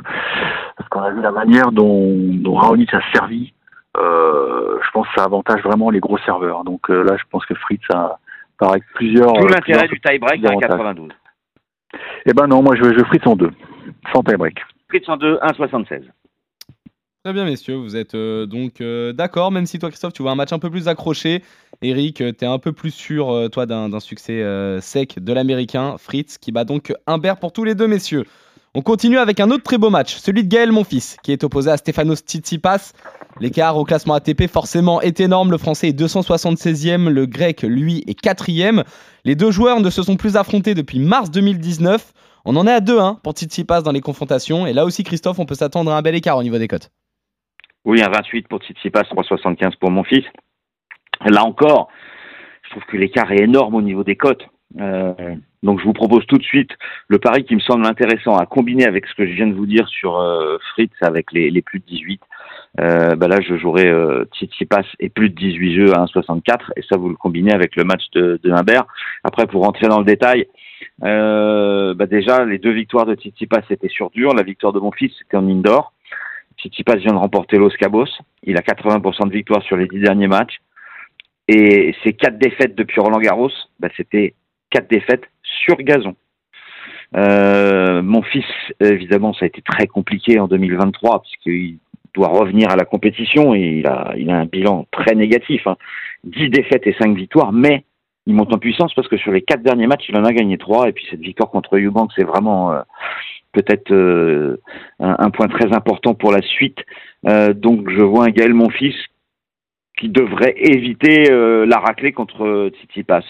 Parce 0.76 0.88
qu'on 0.90 1.00
a 1.00 1.10
vu 1.10 1.22
la 1.22 1.30
manière 1.32 1.72
dont, 1.72 2.14
dont 2.34 2.54
Raonic 2.54 2.92
a 2.92 3.00
servi. 3.14 3.54
Euh, 3.96 4.78
je 4.84 4.90
pense 4.90 5.06
que 5.08 5.14
ça 5.16 5.24
avantage 5.24 5.62
vraiment 5.62 5.88
les 5.88 6.00
gros 6.00 6.18
serveurs. 6.18 6.64
Donc 6.64 6.90
euh, 6.90 7.02
là, 7.04 7.16
je 7.16 7.22
pense 7.30 7.46
que 7.46 7.54
Fritz 7.54 7.82
a, 7.92 8.18
avec 8.60 8.82
plusieurs. 8.94 9.32
Tout 9.32 9.46
euh, 9.46 9.50
l'intérêt 9.50 9.88
du 9.88 10.00
tie-break 10.00 10.44
à 10.44 10.48
avantages. 10.50 10.70
92. 10.70 11.10
Eh 12.26 12.32
ben 12.32 12.46
non, 12.46 12.62
moi 12.62 12.74
je, 12.76 12.84
je 12.84 13.04
Fritz 13.04 13.26
en 13.26 13.36
deux, 13.36 13.50
sans 14.12 14.22
tie-break. 14.22 14.58
Fritz 14.88 15.08
en 15.08 15.16
2, 15.16 15.36
1,76. 15.36 16.02
Très 17.24 17.32
bien, 17.32 17.46
messieurs, 17.46 17.76
vous 17.76 17.96
êtes 17.96 18.14
euh, 18.14 18.44
donc 18.44 18.82
euh, 18.82 19.14
d'accord, 19.14 19.50
même 19.50 19.64
si 19.64 19.78
toi, 19.78 19.88
Christophe, 19.88 20.12
tu 20.12 20.20
vois 20.20 20.32
un 20.32 20.34
match 20.34 20.52
un 20.52 20.58
peu 20.58 20.68
plus 20.68 20.88
accroché. 20.88 21.42
Eric, 21.80 22.16
tu 22.16 22.24
es 22.24 22.44
un 22.44 22.58
peu 22.58 22.72
plus 22.72 22.90
sûr, 22.90 23.30
euh, 23.30 23.48
toi, 23.48 23.64
d'un 23.64 23.88
d'un 23.88 23.98
succès 23.98 24.42
euh, 24.42 24.78
sec 24.82 25.18
de 25.18 25.32
l'américain, 25.32 25.96
Fritz, 25.96 26.36
qui 26.36 26.52
bat 26.52 26.64
donc 26.64 26.92
Humbert 27.06 27.38
pour 27.38 27.54
tous 27.54 27.64
les 27.64 27.74
deux, 27.74 27.86
messieurs. 27.86 28.24
On 28.76 28.82
continue 28.82 29.18
avec 29.18 29.38
un 29.38 29.52
autre 29.52 29.62
très 29.62 29.78
beau 29.78 29.88
match, 29.88 30.16
celui 30.16 30.42
de 30.42 30.48
Gaël 30.48 30.72
Monfils, 30.72 31.16
qui 31.22 31.30
est 31.30 31.44
opposé 31.44 31.70
à 31.70 31.76
Stefanos 31.76 32.18
Tsitsipas. 32.18 32.92
L'écart 33.40 33.76
au 33.76 33.84
classement 33.84 34.14
ATP 34.14 34.48
forcément 34.48 35.00
est 35.00 35.20
énorme. 35.20 35.52
Le 35.52 35.58
français 35.58 35.90
est 35.90 36.00
276e, 36.00 37.08
le 37.08 37.26
grec, 37.26 37.62
lui, 37.62 38.02
est 38.08 38.20
4e. 38.20 38.82
Les 39.24 39.36
deux 39.36 39.52
joueurs 39.52 39.80
ne 39.80 39.90
se 39.90 40.02
sont 40.02 40.16
plus 40.16 40.36
affrontés 40.36 40.74
depuis 40.74 40.98
mars 40.98 41.30
2019. 41.30 42.12
On 42.44 42.56
en 42.56 42.66
est 42.66 42.72
à 42.72 42.80
2-1 42.80 43.20
pour 43.20 43.34
Tsitsipas 43.34 43.82
dans 43.82 43.92
les 43.92 44.00
confrontations. 44.00 44.66
Et 44.66 44.72
là 44.72 44.84
aussi, 44.84 45.04
Christophe, 45.04 45.38
on 45.38 45.46
peut 45.46 45.54
s'attendre 45.54 45.92
à 45.92 45.96
un 45.96 46.02
bel 46.02 46.16
écart 46.16 46.36
au 46.36 46.42
niveau 46.42 46.58
des 46.58 46.66
cotes. 46.66 46.90
Oui, 47.84 48.02
un 48.02 48.10
28 48.10 48.48
pour 48.48 48.58
Tsitsipas, 48.60 49.02
3,75 49.02 49.78
pour 49.78 49.92
mon 49.92 50.02
fils. 50.02 50.24
Là 51.24 51.44
encore, 51.44 51.86
je 52.64 52.70
trouve 52.70 52.82
que 52.90 52.96
l'écart 52.96 53.30
est 53.30 53.44
énorme 53.44 53.76
au 53.76 53.82
niveau 53.82 54.02
des 54.02 54.16
cotes. 54.16 54.42
Euh, 54.80 55.14
donc 55.64 55.80
je 55.80 55.84
vous 55.84 55.92
propose 55.92 56.24
tout 56.26 56.38
de 56.38 56.44
suite 56.44 56.70
le 57.08 57.18
pari 57.18 57.44
qui 57.44 57.54
me 57.54 57.60
semble 57.60 57.86
intéressant 57.86 58.36
à 58.36 58.46
combiner 58.46 58.86
avec 58.86 59.06
ce 59.06 59.14
que 59.14 59.26
je 59.26 59.32
viens 59.32 59.46
de 59.46 59.54
vous 59.54 59.66
dire 59.66 59.88
sur 59.88 60.18
euh, 60.18 60.58
Fritz 60.72 60.92
avec 61.00 61.32
les, 61.32 61.62
plus 61.62 61.80
de 61.80 61.84
18. 61.86 62.20
Euh, 62.80 63.16
bah 63.16 63.28
là 63.28 63.40
je 63.40 63.56
jouerai 63.56 63.86
euh, 63.86 64.24
Tsitsipas 64.34 64.84
et 65.00 65.08
plus 65.08 65.30
de 65.30 65.34
18 65.34 65.74
jeux 65.74 65.94
à 65.94 66.04
1,64 66.04 66.72
et 66.76 66.82
ça 66.82 66.96
vous 66.96 67.08
le 67.08 67.16
combinez 67.16 67.52
avec 67.52 67.76
le 67.76 67.84
match 67.84 68.02
de, 68.12 68.38
de. 68.42 68.52
Après 69.24 69.46
pour 69.46 69.64
rentrer 69.64 69.88
dans 69.88 69.98
le 69.98 70.04
détail, 70.04 70.46
euh, 71.02 71.94
bah 71.94 72.06
déjà 72.06 72.44
les 72.44 72.58
deux 72.58 72.72
victoires 72.72 73.06
de 73.06 73.14
Tsitsipas 73.14 73.62
c'était 73.68 73.88
sur 73.88 74.10
dur. 74.10 74.34
La 74.34 74.42
victoire 74.42 74.72
de 74.72 74.80
mon 74.80 74.92
fils 74.92 75.12
c'était 75.18 75.38
en 75.38 75.48
indoor. 75.48 75.92
Tsitsipas 76.58 76.96
vient 76.96 77.12
de 77.12 77.18
remporter 77.18 77.56
Los 77.56 77.70
Cabos. 77.70 78.06
Il 78.42 78.56
a 78.58 78.60
80% 78.60 79.28
de 79.28 79.32
victoire 79.32 79.62
sur 79.62 79.76
les 79.76 79.86
dix 79.86 80.00
derniers 80.00 80.28
matchs. 80.28 80.60
Et 81.48 81.94
ses 82.02 82.14
quatre 82.14 82.38
défaites 82.38 82.74
depuis 82.74 83.00
Roland 83.00 83.18
Garros, 83.18 83.50
bah, 83.78 83.88
c'était 83.96 84.34
quatre 84.74 84.90
défaites 84.90 85.24
sur 85.42 85.76
gazon. 85.76 86.16
Euh, 87.16 88.02
mon 88.02 88.22
fils, 88.22 88.44
évidemment, 88.80 89.32
ça 89.32 89.44
a 89.44 89.46
été 89.46 89.62
très 89.62 89.86
compliqué 89.86 90.40
en 90.40 90.48
2023 90.48 91.22
puisqu'il 91.22 91.78
doit 92.12 92.28
revenir 92.28 92.70
à 92.70 92.76
la 92.76 92.84
compétition 92.84 93.54
et 93.54 93.82
il 93.82 93.86
a, 93.86 94.14
un 94.16 94.46
bilan 94.46 94.86
très 94.90 95.14
négatif. 95.14 95.66
Hein. 95.66 95.76
10 96.24 96.48
défaites 96.50 96.86
et 96.86 96.96
5 96.98 97.16
victoires, 97.16 97.52
mais 97.52 97.84
il 98.26 98.34
monte 98.34 98.52
en 98.52 98.58
puissance 98.58 98.92
parce 98.94 99.06
que 99.06 99.16
sur 99.16 99.30
les 99.30 99.42
quatre 99.42 99.62
derniers 99.62 99.86
matchs, 99.86 100.06
il 100.08 100.16
en 100.16 100.24
a 100.24 100.32
gagné 100.32 100.58
trois 100.58 100.88
et 100.88 100.92
puis 100.92 101.06
cette 101.08 101.20
victoire 101.20 101.50
contre 101.50 101.78
Eubank, 101.78 102.10
c'est 102.16 102.24
vraiment 102.24 102.72
euh, 102.72 102.80
peut-être 103.52 103.92
euh, 103.92 104.56
un, 104.98 105.30
point 105.30 105.46
très 105.46 105.72
important 105.72 106.14
pour 106.14 106.32
la 106.32 106.42
suite. 106.42 106.78
Donc 107.24 107.88
je 107.90 108.02
vois 108.02 108.24
un 108.24 108.30
Gaël 108.30 108.54
Monfils 108.54 108.96
qui 109.98 110.08
devrait 110.08 110.54
éviter 110.56 111.30
euh, 111.30 111.66
la 111.66 111.78
raclée 111.78 112.12
contre 112.12 112.70
Tsitsipas. 112.74 113.22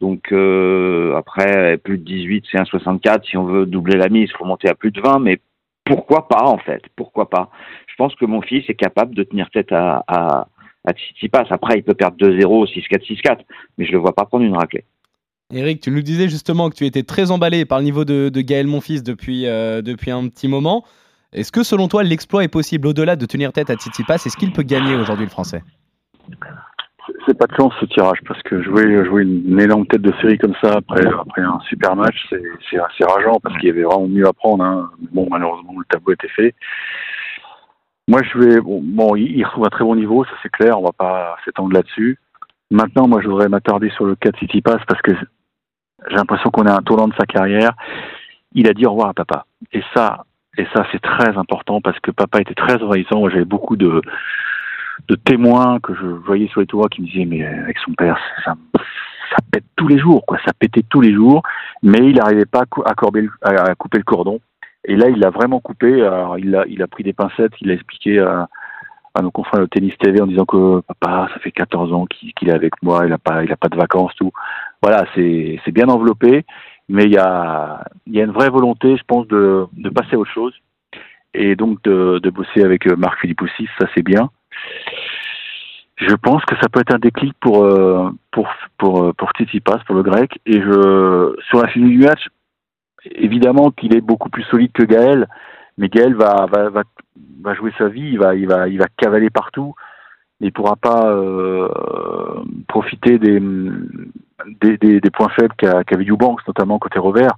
Donc 0.00 0.32
euh, 0.32 1.14
après, 1.16 1.76
plus 1.78 1.98
de 1.98 2.04
18, 2.04 2.44
c'est 2.50 2.58
un 2.58 2.64
64. 2.64 3.26
Si 3.26 3.36
on 3.36 3.44
veut 3.44 3.66
doubler 3.66 3.96
la 3.96 4.08
mise, 4.08 4.30
il 4.30 4.36
faut 4.36 4.44
monter 4.44 4.68
à 4.68 4.74
plus 4.74 4.90
de 4.90 5.00
20. 5.00 5.18
Mais 5.18 5.40
pourquoi 5.84 6.28
pas 6.28 6.44
en 6.44 6.58
fait? 6.58 6.82
Pourquoi 6.96 7.28
pas? 7.28 7.50
Je 7.86 7.94
pense 7.96 8.14
que 8.14 8.24
mon 8.24 8.42
fils 8.42 8.68
est 8.68 8.74
capable 8.74 9.14
de 9.14 9.22
tenir 9.22 9.50
tête 9.50 9.72
à, 9.72 10.04
à, 10.06 10.48
Tsitsipas. 10.92 11.46
Après, 11.50 11.78
il 11.78 11.82
peut 11.82 11.94
perdre 11.94 12.16
2-0, 12.18 12.66
6-4, 12.72 13.06
6-4. 13.22 13.38
Mais 13.76 13.86
je 13.86 13.92
le 13.92 13.98
vois 13.98 14.14
pas 14.14 14.24
prendre 14.24 14.44
une 14.44 14.56
raclée. 14.56 14.84
Eric, 15.52 15.80
tu 15.80 15.90
nous 15.90 16.02
disais 16.02 16.28
justement 16.28 16.70
que 16.70 16.74
tu 16.74 16.86
étais 16.86 17.04
très 17.04 17.30
emballé 17.30 17.64
par 17.64 17.78
le 17.78 17.84
niveau 17.84 18.04
de, 18.04 18.30
de 18.30 18.40
Gaël 18.40 18.66
Monfils 18.66 19.02
depuis, 19.02 19.46
euh, 19.46 19.80
depuis 19.80 20.10
un 20.10 20.28
petit 20.28 20.48
moment. 20.48 20.84
Est-ce 21.32 21.52
que 21.52 21.62
selon 21.62 21.88
toi, 21.88 22.02
l'exploit 22.02 22.42
est 22.44 22.48
possible 22.48 22.88
au-delà 22.88 23.16
de 23.16 23.26
tenir 23.26 23.52
tête 23.52 23.70
à 23.70 23.74
Tsitsipas? 23.74 24.14
Est-ce 24.14 24.36
qu'il 24.36 24.52
peut 24.52 24.62
gagner 24.62 24.94
aujourd'hui 24.96 25.24
le 25.24 25.30
Français? 25.30 25.62
C'est 27.26 27.38
pas 27.38 27.46
de 27.46 27.54
chance 27.54 27.72
ce 27.80 27.86
tirage 27.86 28.18
parce 28.26 28.42
que 28.42 28.62
jouer 28.62 29.04
jouer 29.04 29.22
une 29.22 29.60
énorme 29.60 29.86
tête 29.86 30.02
de 30.02 30.12
série 30.20 30.38
comme 30.38 30.54
ça 30.62 30.74
après 30.76 31.06
après 31.06 31.42
un 31.42 31.60
super 31.68 31.94
match 31.94 32.16
c'est 32.30 32.78
assez 32.78 33.04
rageant 33.04 33.38
parce 33.42 33.56
qu'il 33.58 33.68
y 33.68 33.70
avait 33.70 33.82
vraiment 33.82 34.08
mieux 34.08 34.26
à 34.26 34.32
prendre 34.32 34.64
hein. 34.64 34.90
bon 35.12 35.28
malheureusement 35.30 35.74
le 35.78 35.84
tableau 35.88 36.12
était 36.12 36.28
fait. 36.28 36.54
Moi 38.08 38.22
je 38.22 38.38
vais 38.38 38.60
bon, 38.60 39.16
il, 39.16 39.44
retrouve 39.44 39.66
un 39.66 39.70
très 39.70 39.84
bon 39.84 39.96
niveau 39.96 40.24
ça 40.24 40.32
c'est 40.42 40.50
clair 40.50 40.78
on 40.80 40.84
va 40.84 40.92
pas 40.92 41.36
s'étendre 41.44 41.72
là-dessus. 41.72 42.18
Maintenant 42.70 43.06
moi 43.06 43.20
je 43.22 43.28
voudrais 43.28 43.48
m'attarder 43.48 43.90
sur 43.90 44.04
le 44.04 44.16
cas 44.16 44.30
de 44.30 44.36
City 44.38 44.60
Pass 44.60 44.80
parce 44.88 45.02
que 45.02 45.12
j'ai 46.08 46.16
l'impression 46.16 46.50
qu'on 46.50 46.66
à 46.66 46.72
un 46.72 46.82
tournant 46.82 47.08
de 47.08 47.14
sa 47.18 47.26
carrière. 47.26 47.70
Il 48.52 48.68
a 48.68 48.72
dit 48.72 48.86
au 48.86 48.90
revoir 48.90 49.08
à 49.08 49.14
papa. 49.14 49.46
Et 49.72 49.82
ça 49.94 50.24
et 50.58 50.66
ça 50.74 50.86
c'est 50.90 51.02
très 51.02 51.36
important 51.36 51.80
parce 51.80 51.98
que 52.00 52.10
papa 52.10 52.40
était 52.40 52.54
très 52.54 52.82
envahissant. 52.82 53.20
Moi 53.20 53.30
j'avais 53.30 53.44
beaucoup 53.44 53.76
de 53.76 54.00
de 55.08 55.14
témoins 55.14 55.78
que 55.80 55.94
je 55.94 56.06
voyais 56.06 56.48
sur 56.48 56.60
les 56.60 56.66
toits 56.66 56.88
qui 56.88 57.02
me 57.02 57.06
disaient 57.06 57.24
mais 57.24 57.44
avec 57.44 57.78
son 57.78 57.92
père 57.92 58.18
ça, 58.44 58.54
pète 59.50 59.64
tous 59.76 59.88
les 59.88 59.98
jours 59.98 60.24
quoi. 60.26 60.38
Ça 60.44 60.52
pétait 60.58 60.82
tous 60.88 61.00
les 61.00 61.12
jours 61.12 61.42
mais 61.82 61.98
il 61.98 62.16
n'arrivait 62.16 62.46
pas 62.46 62.62
à, 62.84 62.94
couper 62.94 63.20
le 63.98 64.04
cordon. 64.04 64.40
Et 64.84 64.96
là 64.96 65.08
il 65.08 65.18
l'a 65.18 65.30
vraiment 65.30 65.60
coupé. 65.60 66.02
Alors 66.02 66.38
il 66.38 66.54
a 66.56 66.64
il 66.66 66.82
a 66.82 66.86
pris 66.86 67.04
des 67.04 67.12
pincettes 67.12 67.52
il 67.60 67.70
a 67.70 67.74
expliqué 67.74 68.18
à, 68.18 68.48
nos 69.22 69.30
confrères 69.30 69.62
de 69.62 69.66
tennis 69.66 69.96
TV 69.98 70.20
en 70.20 70.26
disant 70.26 70.44
que 70.44 70.80
papa 70.80 71.28
ça 71.32 71.40
fait 71.40 71.50
14 71.50 71.92
ans 71.92 72.04
qu'il 72.06 72.34
qu 72.34 72.48
est 72.48 72.52
avec 72.52 72.74
moi 72.82 73.06
il 73.06 73.12
a 73.12 73.18
pas 73.18 73.44
il 73.44 73.52
a 73.52 73.56
pas 73.56 73.68
de 73.68 73.76
vacances 73.76 74.14
tout. 74.16 74.32
Voilà 74.82 75.06
c'est 75.14 75.60
c'est 75.64 75.72
bien 75.72 75.88
enveloppé 75.88 76.44
mais 76.88 77.04
il 77.04 77.12
y 77.12 77.18
a 77.18 77.84
il 78.06 78.14
y 78.14 78.20
a 78.20 78.24
une 78.24 78.32
vraie 78.32 78.50
volonté 78.50 78.96
je 78.96 79.02
pense 79.06 79.26
de 79.26 79.68
passer 79.94 80.16
à 80.16 80.18
autre 80.18 80.32
chose. 80.32 80.54
Et 81.34 81.54
donc 81.54 81.82
de, 81.82 82.18
de 82.22 82.30
bosser 82.30 82.62
avec 82.62 82.86
Marc 82.86 83.20
Philippe 83.20 83.42
aussi 83.42 83.68
ça 83.78 83.86
c'est 83.94 84.02
bien 84.02 84.30
je 85.96 86.14
pense 86.14 86.44
que 86.44 86.56
ça 86.56 86.68
peut 86.68 86.80
être 86.80 86.94
un 86.94 86.98
déclic 86.98 87.34
pour 87.40 87.64
euh, 87.64 88.10
pour 88.30 88.48
pour 88.78 89.14
pour 89.14 89.30
Tsitsipas, 89.30 89.78
pour 89.86 89.94
le 89.94 90.02
grec. 90.02 90.38
Et 90.44 90.60
je 90.60 91.34
sur 91.48 91.62
la 91.62 91.68
finale 91.68 91.90
du 91.90 91.98
match, 91.98 92.28
évidemment 93.12 93.70
qu'il 93.70 93.96
est 93.96 94.02
beaucoup 94.02 94.28
plus 94.28 94.44
solide 94.44 94.72
que 94.72 94.82
Gaël, 94.82 95.26
mais 95.78 95.88
Gaël 95.88 96.14
va 96.14 96.46
va 96.46 96.68
va, 96.68 96.82
va 97.42 97.54
jouer 97.54 97.72
sa 97.78 97.88
vie, 97.88 98.10
il 98.12 98.18
va 98.18 98.34
il 98.34 98.46
va 98.46 98.68
il 98.68 98.78
va 98.78 98.86
cavaler 98.96 99.30
partout. 99.30 99.74
Il 100.40 100.52
pourra 100.52 100.76
pas 100.76 101.10
euh, 101.10 101.66
profiter 102.68 103.18
des, 103.18 103.40
des, 104.60 104.76
des, 105.00 105.10
points 105.10 105.30
faibles 105.30 105.54
qu'a 105.56 105.82
qu 105.82 106.10
Eubanks, 106.10 106.46
notamment 106.46 106.78
côté 106.78 106.98
revers. 106.98 107.34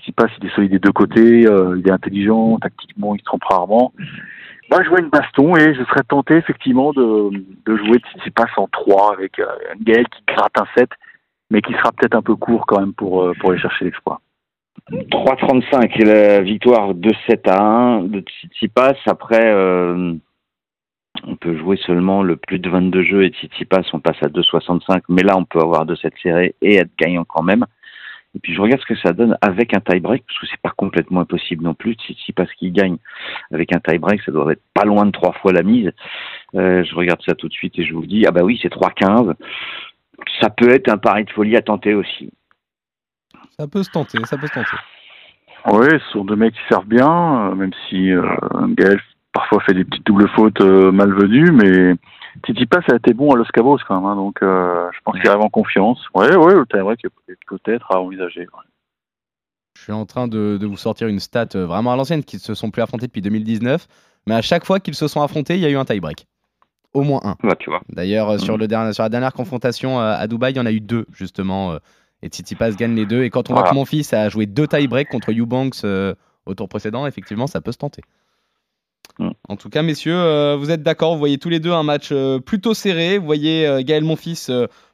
Tsitsipas, 0.00 0.28
il 0.40 0.46
est 0.46 0.54
solide 0.54 0.72
des 0.72 0.78
deux 0.78 0.92
côtés, 0.92 1.46
euh, 1.46 1.78
il 1.78 1.86
est 1.86 1.92
intelligent, 1.92 2.58
tactiquement, 2.58 3.14
il 3.14 3.18
se 3.18 3.24
trompe 3.24 3.44
rarement. 3.44 3.92
Moi, 4.70 4.82
je 4.84 4.88
vois 4.88 5.00
une 5.00 5.08
baston 5.08 5.56
et 5.56 5.74
je 5.74 5.82
serais 5.84 6.02
tenté 6.08 6.34
effectivement 6.34 6.92
de, 6.92 7.30
de 7.66 7.76
jouer 7.76 7.98
Tsitsipas 7.98 8.46
en 8.56 8.68
3 8.68 9.14
avec 9.14 9.38
euh, 9.38 9.46
un 9.72 9.82
Gaël 9.82 10.06
qui 10.08 10.22
gratte 10.26 10.58
un 10.58 10.66
7, 10.76 10.88
mais 11.50 11.60
qui 11.60 11.72
sera 11.72 11.90
peut-être 11.92 12.14
un 12.14 12.22
peu 12.22 12.36
court 12.36 12.66
quand 12.66 12.80
même 12.80 12.94
pour, 12.94 13.22
euh, 13.22 13.32
pour 13.40 13.50
aller 13.50 13.60
chercher 13.60 13.84
l'exploit. 13.84 14.20
3,35 14.90 16.04
la 16.04 16.40
victoire 16.40 16.94
de 16.94 17.10
7 17.28 17.48
à 17.48 17.62
1 17.62 18.02
de 18.04 18.20
Tsitsipas. 18.20 18.94
Après, 19.06 19.52
on 21.26 21.36
peut 21.36 21.56
jouer 21.58 21.76
seulement 21.84 22.22
le 22.22 22.36
plus 22.36 22.58
de 22.58 22.70
22 22.70 23.02
jeux 23.02 23.24
et 23.24 23.30
Tsitsipas, 23.30 23.82
on 23.92 24.00
passe 24.00 24.22
à 24.22 24.28
2,65. 24.28 25.02
Mais 25.08 25.22
là, 25.22 25.36
on 25.36 25.44
peut 25.44 25.60
avoir 25.60 25.84
de 25.84 25.94
7 25.94 26.14
serrés 26.22 26.54
et 26.62 26.76
être 26.76 26.90
gagnant 26.98 27.24
quand 27.24 27.42
même. 27.42 27.66
Et 28.34 28.38
puis 28.38 28.54
je 28.54 28.60
regarde 28.60 28.80
ce 28.80 28.86
que 28.86 29.00
ça 29.00 29.12
donne 29.12 29.36
avec 29.40 29.74
un 29.74 29.80
tie-break, 29.80 30.24
parce 30.26 30.38
que 30.38 30.46
c'est 30.46 30.60
pas 30.62 30.72
complètement 30.76 31.20
impossible 31.20 31.64
non 31.64 31.74
plus. 31.74 31.96
Si, 32.06 32.16
si 32.24 32.32
parce 32.32 32.52
qu'il 32.54 32.72
gagne 32.72 32.96
avec 33.52 33.74
un 33.74 33.80
tie-break, 33.80 34.22
ça 34.22 34.32
doit 34.32 34.52
être 34.52 34.62
pas 34.72 34.84
loin 34.84 35.04
de 35.04 35.10
trois 35.10 35.32
fois 35.32 35.52
la 35.52 35.62
mise. 35.62 35.90
Euh, 36.54 36.84
je 36.84 36.94
regarde 36.94 37.20
ça 37.26 37.34
tout 37.34 37.48
de 37.48 37.52
suite 37.52 37.78
et 37.78 37.84
je 37.84 37.92
vous 37.92 38.06
dis, 38.06 38.24
ah 38.26 38.30
bah 38.30 38.42
oui, 38.42 38.58
c'est 38.62 38.72
3,15. 38.72 39.34
Ça 40.40 40.50
peut 40.50 40.70
être 40.70 40.88
un 40.88 40.98
pari 40.98 41.24
de 41.24 41.30
folie 41.30 41.56
à 41.56 41.62
tenter 41.62 41.94
aussi. 41.94 42.32
Ça 43.58 43.66
peut 43.66 43.82
se 43.82 43.90
tenter, 43.90 44.18
ça 44.24 44.38
peut 44.38 44.46
se 44.46 44.54
tenter. 44.54 44.76
Oui, 45.66 45.88
ce 45.90 46.12
sont 46.12 46.24
deux 46.24 46.36
mecs 46.36 46.54
qui 46.54 46.60
servent 46.68 46.86
bien, 46.86 47.54
même 47.54 47.72
si 47.88 48.10
euh, 48.12 48.22
Gaël 48.68 49.00
parfois 49.32 49.60
fait 49.60 49.74
des 49.74 49.84
petites 49.84 50.06
doubles 50.06 50.28
fautes 50.30 50.60
euh, 50.60 50.90
malvenues, 50.90 51.52
mais 51.52 51.94
Tsitsipas 52.44 52.80
a 52.90 52.96
été 52.96 53.12
bon 53.12 53.32
à 53.32 53.36
Los 53.36 53.46
Cabos 53.52 53.78
quand 53.86 53.96
même, 53.96 54.04
hein, 54.04 54.16
donc 54.16 54.42
euh, 54.42 54.88
je 54.92 54.98
pense 55.04 55.18
qu'il 55.18 55.28
arrive 55.28 55.42
en 55.42 55.48
confiance. 55.48 55.98
Ouais, 56.14 56.34
ouais, 56.34 56.54
c'est 56.70 56.80
vrai 56.80 56.96
qu'il 56.96 57.10
peut-être 57.46 57.90
à 57.92 58.00
envisager. 58.00 58.42
Ouais. 58.42 58.64
Je 59.76 59.82
suis 59.82 59.92
en 59.92 60.06
train 60.06 60.28
de, 60.28 60.58
de, 60.60 60.66
vous 60.66 60.76
sortir 60.76 61.08
une 61.08 61.20
stat 61.20 61.48
euh, 61.54 61.66
vraiment 61.66 61.92
à 61.92 61.96
l'ancienne, 61.96 62.22
qui 62.22 62.38
se 62.38 62.54
sont 62.54 62.70
plus 62.70 62.82
affrontés 62.82 63.06
depuis 63.06 63.22
2019, 63.22 63.86
mais 64.26 64.34
à 64.34 64.42
chaque 64.42 64.64
fois 64.64 64.80
qu'ils 64.80 64.94
se 64.94 65.08
sont 65.08 65.22
affrontés, 65.22 65.54
il 65.54 65.60
y 65.60 65.66
a 65.66 65.70
eu 65.70 65.76
un 65.76 65.84
tie-break. 65.84 66.26
Au 66.92 67.02
moins 67.02 67.20
un. 67.24 67.36
Bah, 67.42 67.54
tu 67.58 67.70
vois. 67.70 67.80
D'ailleurs, 67.88 68.34
mmh. 68.34 68.38
sur, 68.38 68.58
le 68.58 68.66
dernier, 68.66 68.92
sur 68.92 69.02
la 69.02 69.08
dernière 69.08 69.32
confrontation 69.32 70.00
à 70.00 70.26
Dubaï, 70.26 70.52
il 70.52 70.56
y 70.56 70.60
en 70.60 70.66
a 70.66 70.72
eu 70.72 70.80
deux, 70.80 71.06
justement. 71.12 71.78
Et 72.22 72.28
Tsitsipas 72.28 72.72
gagne 72.72 72.94
les 72.94 73.06
deux. 73.06 73.22
Et 73.22 73.30
quand 73.30 73.50
on 73.50 73.54
voilà. 73.54 73.68
voit 73.68 73.70
que 73.70 73.74
mon 73.74 73.84
fils 73.84 74.12
a 74.12 74.28
joué 74.28 74.46
deux 74.46 74.66
tie-breaks 74.66 75.08
contre 75.08 75.32
Eubanks 75.32 75.84
euh, 75.84 76.14
au 76.46 76.54
tour 76.54 76.68
précédent, 76.68 77.06
effectivement, 77.06 77.46
ça 77.46 77.60
peut 77.60 77.72
se 77.72 77.78
tenter. 77.78 78.02
En 79.50 79.56
tout 79.56 79.68
cas, 79.68 79.82
messieurs, 79.82 80.14
euh, 80.14 80.54
vous 80.56 80.70
êtes 80.70 80.84
d'accord, 80.84 81.14
vous 81.14 81.18
voyez 81.18 81.36
tous 81.36 81.48
les 81.48 81.58
deux 81.58 81.72
un 81.72 81.82
match 81.82 82.10
euh, 82.12 82.38
plutôt 82.38 82.72
serré. 82.72 83.18
Vous 83.18 83.26
voyez 83.26 83.66
euh, 83.66 83.82
Gaël 83.82 84.04
Monfils 84.04 84.48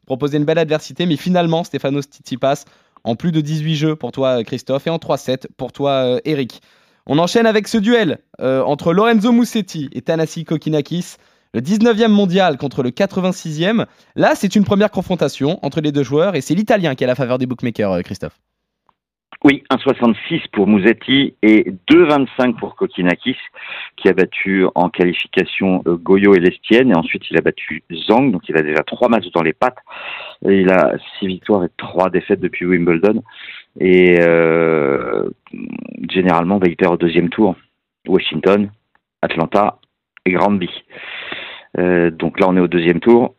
proposer 0.06 0.38
une 0.38 0.46
belle 0.46 0.56
adversité, 0.56 1.04
mais 1.04 1.16
finalement, 1.16 1.62
Stéphano 1.62 2.00
Tsitsipas 2.00 2.64
en 3.04 3.16
plus 3.16 3.32
de 3.32 3.42
18 3.42 3.76
jeux 3.76 3.96
pour 3.96 4.12
toi, 4.12 4.42
Christophe, 4.44 4.86
et 4.86 4.90
en 4.90 4.96
3-7 4.96 5.48
pour 5.58 5.72
toi, 5.72 6.18
Eric. 6.24 6.62
On 7.04 7.18
enchaîne 7.18 7.44
avec 7.44 7.68
ce 7.68 7.76
duel 7.76 8.18
entre 8.38 8.94
Lorenzo 8.94 9.30
Musetti 9.30 9.90
et 9.92 10.00
Tanasi 10.00 10.44
Kokinakis, 10.44 11.16
le 11.52 11.60
19e 11.60 12.08
mondial 12.08 12.56
contre 12.56 12.82
le 12.82 12.90
86e. 12.90 13.84
Là, 14.16 14.32
c'est 14.34 14.56
une 14.56 14.64
première 14.64 14.90
confrontation 14.90 15.58
entre 15.62 15.80
les 15.80 15.92
deux 15.92 16.02
joueurs, 16.02 16.34
et 16.34 16.40
c'est 16.40 16.54
l'Italien 16.54 16.94
qui 16.94 17.04
a 17.04 17.06
la 17.06 17.14
faveur 17.14 17.38
des 17.38 17.46
bookmakers, 17.46 18.02
Christophe. 18.02 18.40
Oui, 19.44 19.62
1,66 19.70 20.48
pour 20.52 20.66
Mouzetti 20.66 21.34
et 21.42 21.70
2,25 21.90 22.56
pour 22.56 22.74
Kokinakis, 22.74 23.36
qui 23.96 24.08
a 24.08 24.12
battu 24.12 24.64
en 24.74 24.88
qualification 24.88 25.82
euh, 25.86 25.96
Goyo 25.96 26.34
et 26.34 26.40
Lestienne, 26.40 26.90
et 26.90 26.96
ensuite 26.96 27.30
il 27.30 27.36
a 27.36 27.42
battu 27.42 27.82
Zhang, 27.92 28.32
donc 28.32 28.48
il 28.48 28.56
a 28.56 28.62
déjà 28.62 28.82
trois 28.82 29.08
matchs 29.08 29.30
dans 29.34 29.42
les 29.42 29.52
pattes, 29.52 29.78
il 30.42 30.70
a 30.70 30.94
six 31.18 31.26
victoires 31.26 31.64
et 31.64 31.68
trois 31.76 32.08
défaites 32.08 32.40
depuis 32.40 32.64
Wimbledon, 32.64 33.22
et 33.78 34.16
euh, 34.22 35.28
généralement 36.10 36.58
va 36.58 36.68
y 36.68 36.74
perdre 36.74 36.94
au 36.94 36.98
deuxième 36.98 37.28
tour, 37.28 37.56
Washington, 38.08 38.70
Atlanta 39.20 39.78
et 40.24 40.32
Granby. 40.32 40.70
Euh, 41.78 42.10
donc 42.10 42.40
là 42.40 42.46
on 42.48 42.56
est 42.56 42.60
au 42.60 42.68
deuxième 42.68 43.00
tour, 43.00 43.34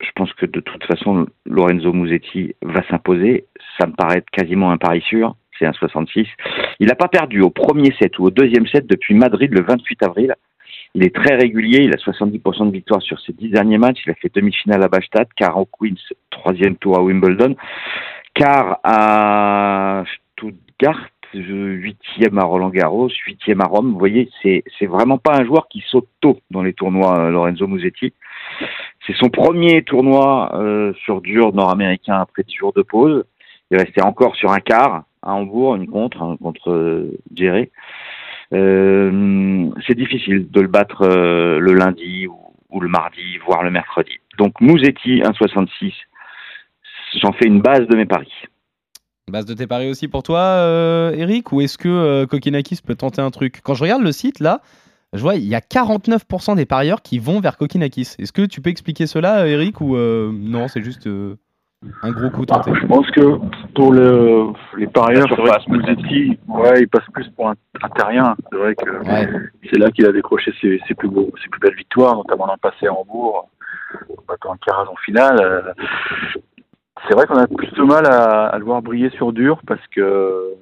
je 0.00 0.10
pense 0.14 0.32
que 0.34 0.46
de 0.46 0.60
toute 0.60 0.84
façon, 0.84 1.26
Lorenzo 1.46 1.92
Musetti 1.92 2.54
va 2.62 2.86
s'imposer. 2.88 3.46
Ça 3.78 3.86
me 3.86 3.92
paraît 3.92 4.24
quasiment 4.32 4.70
un 4.70 4.76
pari 4.76 5.00
sûr. 5.02 5.36
C'est 5.58 5.66
un 5.66 5.72
66. 5.72 6.26
Il 6.80 6.88
n'a 6.88 6.94
pas 6.94 7.08
perdu 7.08 7.40
au 7.40 7.50
premier 7.50 7.94
set 7.98 8.18
ou 8.18 8.24
au 8.24 8.30
deuxième 8.30 8.66
set 8.66 8.86
depuis 8.86 9.14
Madrid 9.14 9.52
le 9.52 9.62
28 9.62 10.02
avril. 10.02 10.34
Il 10.94 11.04
est 11.04 11.14
très 11.14 11.34
régulier. 11.34 11.80
Il 11.82 11.92
a 11.94 11.96
70% 11.96 12.66
de 12.66 12.72
victoire 12.72 13.00
sur 13.00 13.18
ses 13.20 13.32
dix 13.32 13.48
derniers 13.48 13.78
matchs. 13.78 14.02
Il 14.06 14.10
a 14.10 14.14
fait 14.14 14.32
demi-finale 14.34 14.82
à 14.82 14.88
Bastad, 14.88 15.28
quart 15.34 15.56
au 15.58 15.66
Queens, 15.66 15.96
troisième 16.30 16.76
tour 16.76 16.98
à 16.98 17.02
Wimbledon, 17.02 17.56
quart 18.34 18.80
à 18.84 20.04
Stuttgart, 20.32 21.08
huitième 21.40 22.38
à 22.38 22.44
Roland 22.44 22.70
Garros, 22.70 23.10
huitième 23.26 23.60
à 23.60 23.64
Rome. 23.64 23.92
Vous 23.92 23.98
voyez, 23.98 24.30
c'est 24.42 24.64
c'est 24.78 24.86
vraiment 24.86 25.18
pas 25.18 25.36
un 25.36 25.44
joueur 25.44 25.68
qui 25.68 25.82
saute 25.88 26.08
tôt 26.20 26.40
dans 26.50 26.62
les 26.62 26.72
tournois, 26.72 27.18
euh, 27.18 27.30
Lorenzo 27.30 27.66
Musetti. 27.66 28.12
C'est 29.06 29.16
son 29.16 29.28
premier 29.28 29.82
tournoi 29.82 30.50
euh, 30.54 30.92
sur 31.04 31.20
dur 31.20 31.54
nord-américain 31.54 32.18
après 32.20 32.42
10 32.42 32.54
jours 32.54 32.72
de 32.72 32.82
pause. 32.82 33.24
Il 33.70 33.78
restait 33.78 34.02
encore 34.02 34.36
sur 34.36 34.52
un 34.52 34.60
quart 34.60 35.04
à 35.22 35.32
Hambourg, 35.32 35.76
une 35.76 35.88
contre, 35.88 36.22
hein, 36.22 36.36
contre 36.42 36.70
euh. 36.70 37.66
Euh, 38.52 39.70
c'est 39.86 39.96
difficile 39.96 40.48
de 40.50 40.60
le 40.60 40.68
battre 40.68 41.06
le 41.06 41.72
lundi 41.72 42.28
ou, 42.28 42.80
le 42.80 42.88
mardi, 42.88 43.38
voire 43.44 43.62
le 43.62 43.70
mercredi. 43.70 44.18
Donc 44.38 44.60
Mouzetti 44.60 45.20
1,66, 45.20 45.92
j'en 47.20 47.32
fais 47.32 47.46
une 47.46 47.60
base 47.60 47.86
de 47.88 47.96
mes 47.96 48.04
paris. 48.04 48.32
Base 49.28 49.44
de 49.44 49.54
tes 49.54 49.66
paris 49.66 49.90
aussi 49.90 50.06
pour 50.06 50.22
toi, 50.22 50.38
euh, 50.38 51.10
Eric 51.10 51.50
Ou 51.50 51.60
est-ce 51.60 51.78
que 51.78 51.88
euh, 51.88 52.26
Kokinakis 52.26 52.78
peut 52.86 52.94
tenter 52.94 53.20
un 53.20 53.32
truc? 53.32 53.60
Quand 53.64 53.74
je 53.74 53.82
regarde 53.82 54.02
le 54.02 54.12
site 54.12 54.38
là, 54.38 54.60
je 55.12 55.20
vois 55.20 55.34
il 55.34 55.42
y 55.42 55.56
a 55.56 55.58
49% 55.58 56.54
des 56.54 56.64
parieurs 56.64 57.02
qui 57.02 57.18
vont 57.18 57.40
vers 57.40 57.56
Kokinakis. 57.56 58.14
Est-ce 58.20 58.32
que 58.32 58.42
tu 58.42 58.60
peux 58.60 58.70
expliquer 58.70 59.08
cela, 59.08 59.48
Eric 59.48 59.80
Ou 59.80 59.96
euh, 59.96 60.30
non, 60.32 60.68
c'est 60.68 60.80
juste 60.84 61.08
euh, 61.08 61.34
un 62.02 62.12
gros 62.12 62.30
coup 62.30 62.46
tenté? 62.46 62.70
Je 62.80 62.86
pense 62.86 63.10
que 63.10 63.40
pour 63.74 63.92
le, 63.92 64.44
les 64.78 64.86
parieurs, 64.86 65.26
Mouzetti, 65.66 66.38
ouais, 66.46 66.82
il 66.82 66.88
passe 66.88 67.02
plus 67.12 67.28
pour 67.30 67.48
un, 67.48 67.54
un 67.82 67.88
terrien. 67.88 68.36
C'est 68.52 68.58
vrai 68.58 68.76
que 68.76 68.90
Ouais. 69.08 69.28
c'est 69.72 69.78
là 69.80 69.90
qu'il 69.90 70.06
a 70.06 70.12
décroché 70.12 70.52
ses, 70.60 70.80
ses 70.86 70.94
plus 70.94 71.08
beaux, 71.08 71.32
ses 71.42 71.48
plus 71.48 71.58
belles 71.58 71.74
victoires, 71.74 72.14
notamment 72.14 72.46
le 72.46 72.56
passé 72.62 72.86
à 72.86 72.92
Hambourg, 72.92 73.48
en 74.08 74.22
battant 74.28 74.52
un 74.52 74.56
Caraz 74.64 74.88
en 74.88 74.94
finale. 75.04 75.74
C'est 77.08 77.14
vrai 77.14 77.26
qu'on 77.26 77.36
a 77.38 77.46
plus 77.46 77.70
de 77.72 77.82
mal 77.82 78.06
à, 78.06 78.46
à 78.46 78.58
le 78.58 78.64
voir 78.64 78.82
briller 78.82 79.10
sur 79.10 79.32
dur 79.32 79.60
parce 79.66 79.84
que 79.88 80.54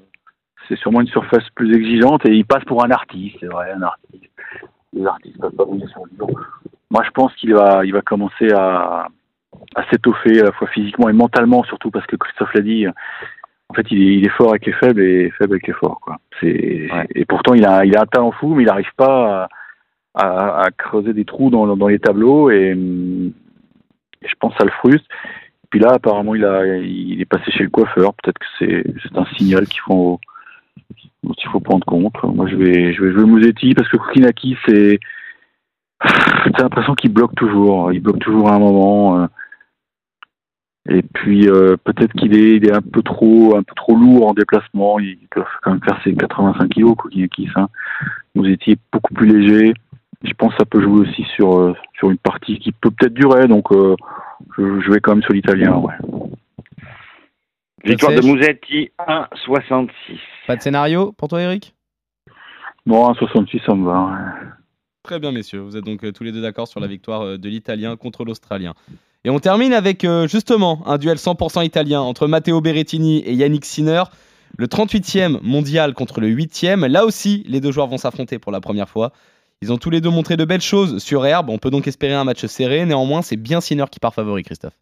c'est 0.68 0.76
sûrement 0.76 1.00
une 1.00 1.06
surface 1.08 1.48
plus 1.54 1.74
exigeante 1.76 2.26
et 2.26 2.32
il 2.32 2.44
passe 2.44 2.64
pour 2.64 2.84
un 2.84 2.90
artiste, 2.90 3.36
c'est 3.40 3.46
vrai, 3.46 3.70
un 3.72 3.82
artiste. 3.82 4.24
Les 4.92 5.06
artistes 5.06 5.38
peuvent 5.40 5.52
pas 5.54 5.64
briller 5.64 5.86
sur 5.88 6.02
dur. 6.12 6.26
Moi, 6.90 7.02
je 7.04 7.10
pense 7.10 7.34
qu'il 7.36 7.54
va, 7.54 7.84
il 7.84 7.92
va 7.92 8.02
commencer 8.02 8.52
à, 8.52 9.08
à 9.74 9.84
s'étoffer 9.90 10.40
à 10.40 10.44
la 10.44 10.52
fois 10.52 10.68
physiquement 10.68 11.08
et 11.08 11.12
mentalement, 11.12 11.62
surtout 11.64 11.90
parce 11.90 12.06
que 12.06 12.16
Christophe 12.16 12.54
l'a 12.54 12.60
dit. 12.62 12.86
En 13.68 13.74
fait, 13.74 13.86
il 13.90 14.02
est, 14.02 14.16
il 14.18 14.26
est 14.26 14.30
fort 14.30 14.50
avec 14.50 14.66
les 14.66 14.72
faibles 14.74 15.00
et 15.02 15.30
faible 15.38 15.54
avec 15.54 15.66
les 15.66 15.72
forts, 15.72 15.98
quoi. 16.00 16.18
C'est 16.40 16.88
Ouais. 16.92 17.06
et 17.14 17.24
pourtant 17.24 17.54
il 17.54 17.64
a, 17.64 17.84
il 17.84 17.96
a 17.96 18.02
un 18.02 18.06
talent 18.06 18.30
fou, 18.32 18.54
mais 18.54 18.62
il 18.62 18.66
n'arrive 18.66 18.92
pas 18.96 19.48
à, 20.14 20.22
à, 20.22 20.62
à 20.66 20.70
creuser 20.70 21.12
des 21.12 21.24
trous 21.24 21.50
dans, 21.50 21.74
dans 21.76 21.88
les 21.88 21.98
tableaux 21.98 22.50
et, 22.50 22.76
et 22.76 24.28
je 24.28 24.34
pense 24.38 24.52
que 24.52 24.58
ça 24.58 24.64
le 24.64 24.70
frustre. 24.70 25.08
Puis 25.74 25.82
là, 25.82 25.94
apparemment, 25.94 26.36
il 26.36 26.44
a, 26.44 26.64
il 26.64 27.20
est 27.20 27.24
passé 27.24 27.50
chez 27.50 27.64
le 27.64 27.68
coiffeur. 27.68 28.14
Peut-être 28.14 28.38
que 28.38 28.46
c'est, 28.60 29.18
un 29.18 29.24
signal 29.36 29.66
qu'il 29.66 29.80
faut, 29.80 30.20
faut 31.50 31.58
prendre 31.58 31.84
compte. 31.84 32.14
Moi, 32.22 32.46
je 32.46 32.54
vais, 32.54 32.92
je 32.92 33.02
vais 33.02 33.12
jouer 33.12 33.24
Mouzetti 33.24 33.74
parce 33.74 33.88
que 33.88 33.96
Kukinaki, 33.96 34.56
c'est, 34.64 35.00
j'ai 36.04 36.62
l'impression 36.62 36.94
qu'il 36.94 37.12
bloque 37.12 37.34
toujours. 37.34 37.92
Il 37.92 37.98
bloque 37.98 38.20
toujours 38.20 38.50
à 38.50 38.54
un 38.54 38.60
moment. 38.60 39.22
euh. 39.22 39.26
Et 40.88 41.02
puis 41.02 41.48
euh, 41.48 41.76
peut-être 41.82 42.12
qu'il 42.12 42.36
est, 42.36 42.54
il 42.58 42.68
est 42.68 42.72
un 42.72 42.80
peu 42.80 43.02
trop, 43.02 43.56
un 43.56 43.64
peu 43.64 43.74
trop 43.74 43.96
lourd 43.96 44.28
en 44.28 44.32
déplacement. 44.32 45.00
Il 45.00 45.18
peut 45.28 45.42
quand 45.62 45.72
même 45.72 45.82
faire 45.82 46.00
ses 46.04 46.14
85 46.14 46.68
kilos, 46.68 46.94
Kukinakis. 46.96 47.50
Hein. 47.56 47.66
Mouzetti 48.36 48.70
est 48.70 48.80
beaucoup 48.92 49.12
plus 49.12 49.26
léger. 49.26 49.74
Je 50.24 50.32
pense 50.34 50.52
que 50.52 50.58
ça 50.58 50.64
peut 50.64 50.82
jouer 50.82 51.00
aussi 51.08 51.24
sur 51.36 51.58
euh, 51.58 51.74
sur 51.98 52.10
une 52.10 52.18
partie 52.18 52.58
qui 52.58 52.72
peut 52.72 52.90
peut-être 52.90 53.14
durer. 53.14 53.46
Donc 53.46 53.70
euh, 53.72 53.94
je, 54.56 54.80
je 54.80 54.90
vais 54.90 55.00
quand 55.00 55.14
même 55.14 55.22
sur 55.22 55.32
l'italien. 55.32 55.76
Ouais. 55.76 55.94
Victoire 57.84 58.12
de. 58.12 58.20
Mouzetti 58.22 58.90
1,66. 58.98 59.90
Pas 60.46 60.56
de 60.56 60.62
scénario 60.62 61.12
pour 61.12 61.28
toi, 61.28 61.42
Eric? 61.42 61.74
Bon, 62.86 63.08
un 63.08 63.14
66, 63.14 63.60
ça 63.66 63.74
me 63.74 63.84
va. 63.84 64.00
ouais. 64.04 64.48
Très 65.02 65.18
bien, 65.18 65.32
messieurs. 65.32 65.60
Vous 65.60 65.76
êtes 65.76 65.84
donc 65.84 66.02
euh, 66.04 66.12
tous 66.12 66.24
les 66.24 66.32
deux 66.32 66.40
d'accord 66.42 66.66
sur 66.66 66.80
la 66.80 66.86
victoire 66.86 67.38
de 67.38 67.48
l'Italien 67.48 67.96
contre 67.96 68.24
l'Australien. 68.24 68.74
Et 69.24 69.30
on 69.30 69.38
termine 69.38 69.72
avec 69.72 70.04
euh, 70.04 70.28
justement 70.28 70.82
un 70.86 70.98
duel 70.98 71.16
100% 71.16 71.64
italien 71.64 72.00
entre 72.00 72.26
Matteo 72.26 72.60
Berrettini 72.60 73.18
et 73.20 73.32
Yannick 73.32 73.64
Sinner. 73.64 74.02
Le 74.56 74.66
38e 74.66 75.40
mondial 75.42 75.94
contre 75.94 76.20
le 76.20 76.28
8e. 76.28 76.86
Là 76.86 77.04
aussi, 77.06 77.42
les 77.48 77.60
deux 77.60 77.72
joueurs 77.72 77.86
vont 77.86 77.96
s'affronter 77.96 78.38
pour 78.38 78.52
la 78.52 78.60
première 78.60 78.88
fois. 78.88 79.12
Ils 79.62 79.72
ont 79.72 79.78
tous 79.78 79.90
les 79.90 80.00
deux 80.00 80.10
montré 80.10 80.36
de 80.36 80.44
belles 80.44 80.60
choses 80.60 81.02
sur 81.02 81.24
herbe. 81.24 81.48
On 81.48 81.58
peut 81.58 81.70
donc 81.70 81.86
espérer 81.86 82.14
un 82.14 82.24
match 82.24 82.44
serré. 82.46 82.84
Néanmoins, 82.84 83.22
c'est 83.22 83.36
bien 83.36 83.60
Sinner 83.60 83.84
qui 83.90 84.00
part 84.00 84.14
favori, 84.14 84.42
Christophe. 84.42 84.74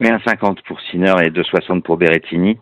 Mais 0.00 0.10
1,50 0.10 0.58
pour 0.66 0.80
Sinner 0.80 1.14
et 1.22 1.30
2,60 1.30 1.82
pour 1.82 1.96
Berrettini. 1.96 2.58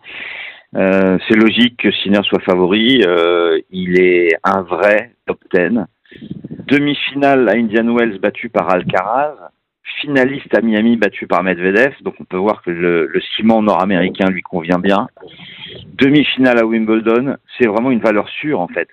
Euh, 0.75 1.17
c'est 1.27 1.35
logique 1.35 1.77
que 1.77 1.91
Sinner 1.91 2.21
soit 2.23 2.41
favori. 2.41 3.01
Euh, 3.05 3.59
il 3.71 3.99
est 3.99 4.29
un 4.43 4.61
vrai 4.61 5.15
top 5.25 5.39
10. 5.53 5.79
Demi-finale 6.67 7.47
à 7.47 7.53
Indian 7.53 7.93
Wells 7.93 8.19
battu 8.19 8.49
par 8.49 8.69
Alcaraz. 8.69 9.35
Finaliste 10.01 10.53
à 10.57 10.61
Miami 10.61 10.97
battu 10.97 11.27
par 11.27 11.43
Medvedev. 11.43 11.93
Donc 12.01 12.15
on 12.19 12.25
peut 12.25 12.37
voir 12.37 12.61
que 12.61 12.71
le, 12.71 13.07
le 13.07 13.21
ciment 13.35 13.61
nord-américain 13.61 14.29
lui 14.29 14.41
convient 14.41 14.79
bien. 14.79 15.07
Demi-finale 15.93 16.59
à 16.59 16.65
Wimbledon. 16.65 17.37
C'est 17.57 17.67
vraiment 17.67 17.91
une 17.91 18.01
valeur 18.01 18.27
sûre 18.27 18.59
en 18.59 18.67
fait. 18.67 18.89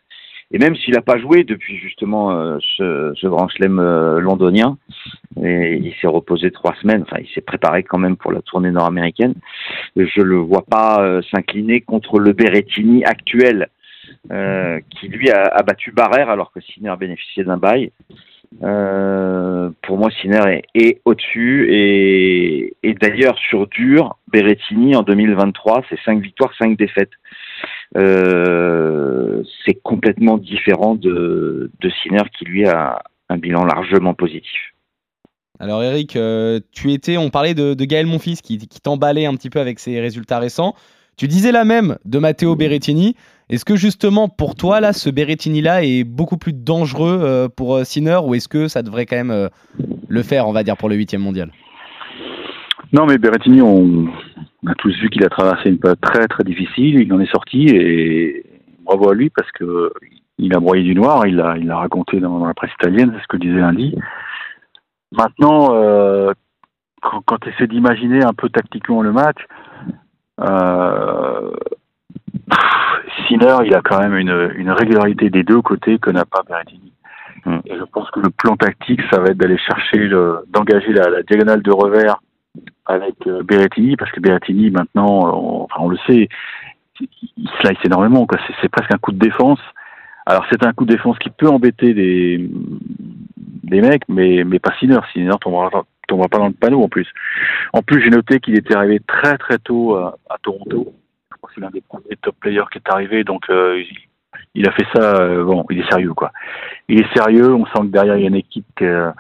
Et 0.53 0.59
même 0.59 0.77
s'il 0.77 0.95
n'a 0.95 1.01
pas 1.01 1.19
joué 1.19 1.45
depuis 1.45 1.79
justement 1.79 2.33
euh, 2.33 2.59
ce, 2.77 3.13
ce 3.17 3.27
grand 3.27 3.49
chelem 3.49 3.79
euh, 3.79 4.21
londonien, 4.21 4.77
et 5.43 5.77
il 5.77 5.95
s'est 5.95 6.07
reposé 6.07 6.51
trois 6.51 6.75
semaines, 6.83 7.03
enfin 7.03 7.17
il 7.21 7.29
s'est 7.35 7.41
préparé 7.41 7.83
quand 7.83 7.99
même 7.99 8.17
pour 8.17 8.33
la 8.33 8.43
tournée 8.43 8.71
nord-américaine, 8.71 9.35
je 9.97 10.21
le 10.21 10.37
vois 10.37 10.65
pas 10.69 11.03
euh, 11.03 11.23
s'incliner 11.31 11.81
contre 11.81 12.19
le 12.19 12.33
Berrettini 12.33 13.03
actuel, 13.05 13.69
euh, 14.31 14.79
qui 14.91 15.09
lui 15.09 15.31
a, 15.31 15.45
a 15.45 15.63
battu 15.63 15.91
Barrère 15.91 16.29
alors 16.29 16.53
que 16.53 16.61
Sinner 16.61 16.95
bénéficiait 16.99 17.45
d'un 17.45 17.57
bail. 17.57 17.91
Euh, 18.63 19.71
pour 19.83 19.99
moi, 19.99 20.11
Sinner 20.21 20.63
est, 20.75 21.01
au-dessus 21.05 21.69
et, 21.73 22.95
d'ailleurs 23.01 23.37
sur 23.39 23.67
dur, 23.67 24.17
Berrettini 24.29 24.95
en 24.95 25.03
2023, 25.03 25.85
c'est 25.89 25.99
cinq 26.05 26.21
victoires, 26.21 26.53
cinq 26.59 26.77
défaites. 26.79 27.11
Euh, 27.97 29.43
c'est 29.65 29.81
complètement 29.83 30.39
différent 30.39 30.95
de, 30.95 31.71
de 31.81 31.91
Sinner 32.03 32.23
qui 32.37 32.45
lui 32.45 32.67
a 32.67 33.03
un 33.29 33.39
bilan 33.39 33.65
largement 33.65 34.15
positif. 34.15 34.61
Alors 35.61 35.83
Eric, 35.83 36.17
euh, 36.17 36.61
tu 36.73 36.93
étais, 36.93 37.17
on 37.17 37.31
parlait 37.31 37.55
de, 37.55 37.75
Gaël 37.85 38.07
Monfils 38.07 38.43
qui 38.43 38.59
t'emballait 38.83 39.27
un 39.27 39.35
petit 39.35 39.51
peu 39.51 39.61
avec 39.61 39.79
ses 39.79 40.01
résultats 40.01 40.39
récents. 40.39 40.75
Tu 41.17 41.29
disais 41.29 41.53
la 41.53 41.65
même 41.65 41.97
de 42.05 42.19
Matteo 42.19 42.57
Berrettini. 42.57 43.15
Est-ce 43.51 43.65
que 43.65 43.77
justement 43.77 44.29
pour 44.29 44.55
toi 44.55 44.81
là, 44.81 44.93
ce 44.93 45.11
Berrettini 45.11 45.61
là 45.61 45.85
est 45.85 46.05
beaucoup 46.05 46.39
plus 46.39 46.55
dangereux 46.55 47.21
euh, 47.23 47.49
pour 47.55 47.77
euh, 47.77 47.85
Sinner 47.85 48.19
ou 48.25 48.35
est-ce 48.35 48.49
que 48.49 48.67
ça 48.67 48.83
devrait 48.83 49.05
quand 49.05 49.17
même 49.17 49.31
euh, 49.31 49.49
le 50.09 50.23
faire, 50.23 50.49
on 50.49 50.53
va 50.53 50.63
dire, 50.63 50.77
pour 50.77 50.89
le 50.89 50.97
huitième 50.97 51.21
mondial? 51.21 51.51
Non, 52.95 53.05
mais 53.07 53.19
Berrettini, 53.19 53.61
on, 53.61 54.07
a 54.67 54.75
tous 54.79 54.95
vu 55.01 55.11
qu'il 55.11 55.25
a 55.25 55.29
traversé 55.29 55.69
une 55.69 55.79
période 55.79 56.01
très 56.01 56.27
très 56.29 56.45
difficile. 56.45 57.01
Il 57.01 57.13
en 57.13 57.21
est 57.21 57.31
sorti 57.31 57.67
et 57.67 58.45
bravo 58.85 59.11
à 59.11 59.15
lui 59.15 59.29
parce 59.29 59.51
que 59.53 59.93
il 60.39 60.55
a 60.55 60.61
broyé 60.61 60.83
du 60.83 60.95
noir. 60.95 61.27
Il 61.27 61.37
l'a 61.37 61.57
il 61.59 61.71
raconté 61.71 62.21
dans, 62.21 62.47
la 62.47 62.55
presse 62.55 62.73
italienne, 62.81 63.13
c'est 63.15 63.23
ce 63.23 63.29
que 63.29 63.37
disait 63.37 63.61
lundi. 63.61 63.95
Maintenant, 65.13 65.69
quand, 67.03 67.23
quand 67.27 67.39
tu 67.39 67.51
essaies 67.51 67.67
d'imaginer 67.67 68.25
un 68.25 68.33
peu 68.33 68.49
tactiquement 68.49 69.03
le 69.03 69.13
match, 69.13 69.39
euh, 70.43 71.51
Sinner, 73.29 73.57
il 73.65 73.75
a 73.75 73.81
quand 73.83 73.99
même 74.01 74.17
une, 74.17 74.53
une 74.57 74.71
régularité 74.71 75.31
des 75.31 75.43
deux 75.43 75.63
côtés 75.63 75.99
que 75.99 76.11
n'a 76.11 76.25
pas 76.25 76.43
Berrettini. 76.49 76.93
Mm. 77.45 77.59
Et 77.67 77.77
je 77.77 77.85
pense 77.85 78.11
que 78.11 78.21
le 78.21 78.31
plan 78.31 78.57
tactique, 78.57 79.01
ça 79.11 79.21
va 79.21 79.29
être 79.29 79.39
d'aller 79.39 79.59
chercher, 79.59 80.09
d'engager 80.49 80.93
la, 80.93 81.09
la 81.11 81.23
diagonale 81.23 81.63
de 81.63 81.73
revers 81.73 82.21
avec 82.87 83.15
euh, 83.27 83.43
Berrettini, 83.43 83.97
parce 83.97 84.11
que 84.11 84.21
Berrettini, 84.21 84.71
maintenant, 84.71 85.27
euh, 85.27 85.31
on, 85.33 85.63
enfin, 85.65 85.81
on 85.81 85.89
le 85.89 85.99
sait, 86.07 86.29
il 87.01 87.51
slice 87.61 87.79
énormément. 87.85 88.27
C'est 88.61 88.69
presque 88.69 88.93
un 88.93 88.99
coup 88.99 89.13
de 89.13 89.19
défense. 89.19 89.61
Alors 90.25 90.45
c'est 90.51 90.65
un 90.65 90.73
coup 90.73 90.85
de 90.85 90.95
défense 90.95 91.19
qui 91.19 91.31
peut 91.31 91.49
embêter 91.49 91.95
des, 91.95 92.49
des 93.65 93.81
mecs, 93.81 94.09
mais, 94.09 94.45
mais 94.45 94.61
pas 94.61 94.73
Sinner. 94.79 95.01
Sinner 95.13 95.35
tombera, 95.41 95.85
tombera 96.09 96.29
pas 96.29 96.39
dans 96.39 96.49
le 96.49 96.53
panneau 96.53 96.83
en 96.83 96.89
plus. 96.89 97.09
En 97.73 97.83
plus, 97.83 98.03
j'ai 98.03 98.11
noté 98.11 98.41
qu'il 98.41 98.57
était 98.57 98.75
arrivé 98.75 99.01
très 99.07 99.39
très 99.39 99.59
tôt 99.59 99.97
à, 99.97 100.17
à 100.29 100.37
Toronto. 100.43 100.95
Je 101.31 101.37
crois 101.37 101.49
que 101.49 101.55
c'est 101.55 101.61
l'un 101.61 101.71
des 101.71 101.81
premiers 101.81 102.17
top 102.21 102.37
players 102.41 102.65
qui 102.71 102.79
est 102.79 102.91
arrivé, 102.93 103.25
donc 103.25 103.49
euh, 103.51 103.83
il, 104.55 104.69
a 104.69 104.73
fait 104.73 104.87
ça. 104.95 105.17
euh, 105.17 105.45
bon, 105.45 105.65
il 105.71 105.81
est 105.81 105.91
sérieux 105.91 106.15
quoi. 106.15 106.33
Il 106.89 107.01
est 107.01 107.17
sérieux. 107.17 107.55
On 107.55 107.67
sent 107.67 107.81
que 107.83 107.93
derrière 107.93 108.17
il 108.17 108.23
y 108.23 108.25
a 108.25 108.29
une 108.29 108.37
équipe 108.37 108.67
qui, 108.77 108.85
euh, 108.85 109.11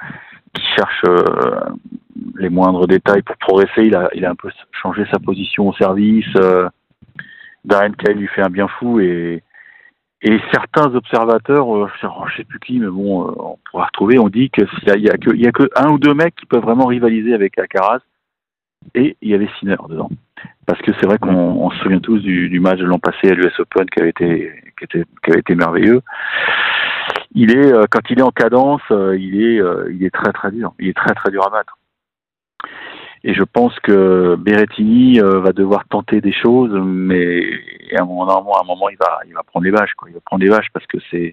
cherche 0.76 1.02
euh, 1.06 1.60
les 2.36 2.48
moindres 2.48 2.86
détails 2.86 3.22
pour 3.22 3.36
progresser. 3.38 3.82
Il 3.84 3.96
a, 3.96 4.08
il 4.14 4.24
a 4.24 4.30
un 4.30 4.34
peu 4.34 4.50
changé 4.72 5.04
sa 5.10 5.18
position 5.18 5.68
au 5.68 5.72
service. 5.74 6.26
Euh, 6.36 6.68
Darren 7.64 7.92
Kay 7.92 8.14
lui 8.14 8.26
fait 8.28 8.42
un 8.42 8.50
bien 8.50 8.68
fou 8.68 9.00
et, 9.00 9.42
et 10.22 10.38
certains 10.52 10.94
observateurs, 10.94 11.76
euh, 11.76 11.88
je 11.96 12.00
sais- 12.06 12.12
je 12.28 12.36
sais 12.36 12.44
plus 12.44 12.60
qui, 12.60 12.78
mais 12.78 12.86
bon, 12.86 13.28
euh, 13.28 13.32
on 13.38 13.58
pourra 13.70 13.86
retrouver, 13.86 14.18
on 14.18 14.28
dit 14.28 14.50
que 14.50 14.62
s'il 14.66 15.00
y 15.00 15.10
a, 15.10 15.16
que, 15.18 15.30
il 15.34 15.40
y 15.40 15.46
a 15.46 15.52
que 15.52 15.68
un 15.76 15.90
ou 15.90 15.98
deux 15.98 16.14
mecs 16.14 16.36
qui 16.36 16.46
peuvent 16.46 16.62
vraiment 16.62 16.86
rivaliser 16.86 17.34
avec 17.34 17.58
Alcaraz 17.58 18.00
et 18.94 19.16
il 19.20 19.30
y 19.30 19.34
avait 19.34 19.48
Sinner 19.58 19.76
dedans. 19.88 20.10
Parce 20.66 20.80
que 20.82 20.92
c'est 21.00 21.06
vrai 21.06 21.18
qu'on 21.18 21.34
on 21.34 21.70
se 21.70 21.78
souvient 21.80 21.98
tous 22.00 22.18
du, 22.20 22.48
du 22.48 22.60
match 22.60 22.78
de 22.78 22.84
l'an 22.84 22.98
passé 22.98 23.30
à 23.30 23.34
l'US 23.34 23.58
Open 23.58 23.88
qui 23.90 24.00
avait 24.00 24.10
été, 24.10 24.52
qui 24.78 24.86
qui 24.86 25.30
avait 25.30 25.40
été 25.40 25.54
merveilleux. 25.54 26.00
Il 27.34 27.50
est, 27.56 27.72
euh, 27.72 27.84
quand 27.90 28.08
il 28.10 28.18
est 28.18 28.22
en 28.22 28.30
cadence, 28.30 28.82
euh, 28.90 29.16
il 29.18 29.42
est, 29.42 29.60
il 29.90 30.04
est 30.04 30.10
très 30.14 30.32
très 30.32 30.50
dur. 30.52 30.72
Il 30.78 30.88
est 30.88 30.96
très 30.96 31.14
très 31.14 31.30
dur 31.30 31.44
à 31.46 31.50
battre. 31.50 31.76
Et 33.24 33.34
je 33.34 33.42
pense 33.44 33.78
que 33.80 34.36
Berrettini 34.36 35.20
euh, 35.20 35.40
va 35.40 35.52
devoir 35.52 35.86
tenter 35.86 36.20
des 36.20 36.32
choses, 36.32 36.72
mais 36.72 37.40
à 37.96 38.02
un 38.02 38.04
moment, 38.04 38.26
à 38.26 38.62
un 38.62 38.66
moment, 38.66 38.88
il 38.88 38.96
va, 38.98 39.20
il 39.26 39.34
va 39.34 39.42
prendre 39.44 39.64
les 39.64 39.70
vaches, 39.70 39.94
quoi. 39.94 40.08
Il 40.10 40.14
va 40.14 40.20
prendre 40.24 40.42
les 40.42 40.50
vaches 40.50 40.70
parce 40.72 40.86
que 40.86 40.98
c'est, 41.10 41.32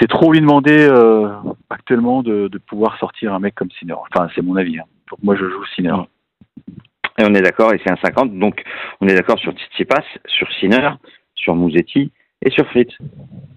c'est 0.00 0.08
trop 0.08 0.32
lui 0.32 0.40
demander 0.40 0.88
euh, 0.88 1.28
actuellement 1.68 2.22
de, 2.22 2.48
de 2.48 2.58
pouvoir 2.58 2.98
sortir 2.98 3.32
un 3.34 3.38
mec 3.38 3.54
comme 3.54 3.70
Sinner. 3.78 3.94
Enfin, 3.94 4.28
c'est 4.34 4.42
mon 4.42 4.56
avis. 4.56 4.78
Hein. 4.80 4.84
Donc 5.10 5.22
moi, 5.22 5.36
je 5.36 5.48
joue 5.48 5.64
Sinner. 5.76 5.96
Et 7.18 7.24
on 7.24 7.34
est 7.34 7.42
d'accord, 7.42 7.72
et 7.74 7.80
c'est 7.84 7.92
un 7.92 7.98
50, 8.02 8.38
donc 8.38 8.62
on 9.00 9.06
est 9.06 9.14
d'accord 9.14 9.38
sur 9.38 9.52
Tsitsipas, 9.52 10.02
sur 10.26 10.50
Sinner, 10.54 10.90
sur 11.34 11.54
Mouzetti 11.54 12.10
et 12.44 12.50
sur 12.50 12.66
Fritz. 12.68 12.92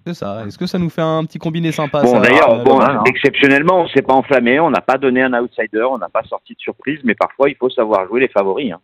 C'est 0.06 0.14
ça. 0.14 0.46
Est-ce 0.46 0.58
que 0.58 0.66
ça 0.66 0.78
nous 0.80 0.90
fait 0.90 1.02
un 1.02 1.24
petit 1.26 1.40
combiné 1.40 1.72
sympa 1.72 2.02
Bon, 2.04 2.20
d'ailleurs, 2.20 2.60
Euh, 2.60 2.64
bon, 2.64 2.82
hein. 2.82 3.04
exceptionnellement, 3.06 3.82
on 3.82 3.88
s'est 3.88 4.02
pas 4.02 4.14
enflammé, 4.14 4.60
on 4.60 4.70
n'a 4.70 4.82
pas 4.82 4.98
donné 4.98 5.22
un 5.22 5.34
outsider, 5.34 5.84
on 5.90 5.98
n'a 5.98 6.10
pas 6.10 6.24
sorti 6.24 6.54
de 6.54 6.60
surprise, 6.60 7.00
mais 7.04 7.16
parfois 7.16 7.50
il 7.50 7.56
faut 7.56 7.70
savoir 7.70 8.08
jouer 8.08 8.20
les 8.22 8.28
favoris. 8.28 8.72
hein. 8.74 8.80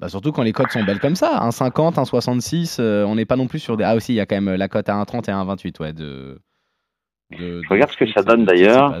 Bah, 0.00 0.08
surtout 0.08 0.30
quand 0.30 0.42
les 0.42 0.52
cotes 0.52 0.70
sont 0.70 0.84
belles 0.84 1.00
comme 1.00 1.16
ça. 1.16 1.38
1,50, 1.40 1.94
1,66, 1.98 2.76
euh, 2.78 3.04
on 3.04 3.16
n'est 3.16 3.24
pas 3.24 3.34
non 3.36 3.46
plus 3.48 3.58
sur 3.58 3.76
des. 3.76 3.82
Ah, 3.84 3.96
aussi, 3.96 4.12
il 4.12 4.16
y 4.16 4.20
a 4.20 4.26
quand 4.26 4.40
même 4.40 4.54
la 4.54 4.68
cote 4.68 4.88
à 4.88 4.94
1,30 4.94 5.28
et 5.28 5.32
1,28, 5.32 5.80
ouais. 5.80 5.92
De, 5.92 6.38
de- 7.36 7.62
Je 7.64 7.68
regarde 7.68 7.90
de 7.90 7.94
ce 7.94 8.04
que 8.04 8.12
ça 8.12 8.22
donne, 8.22 8.44
d'ailleurs. 8.44 8.94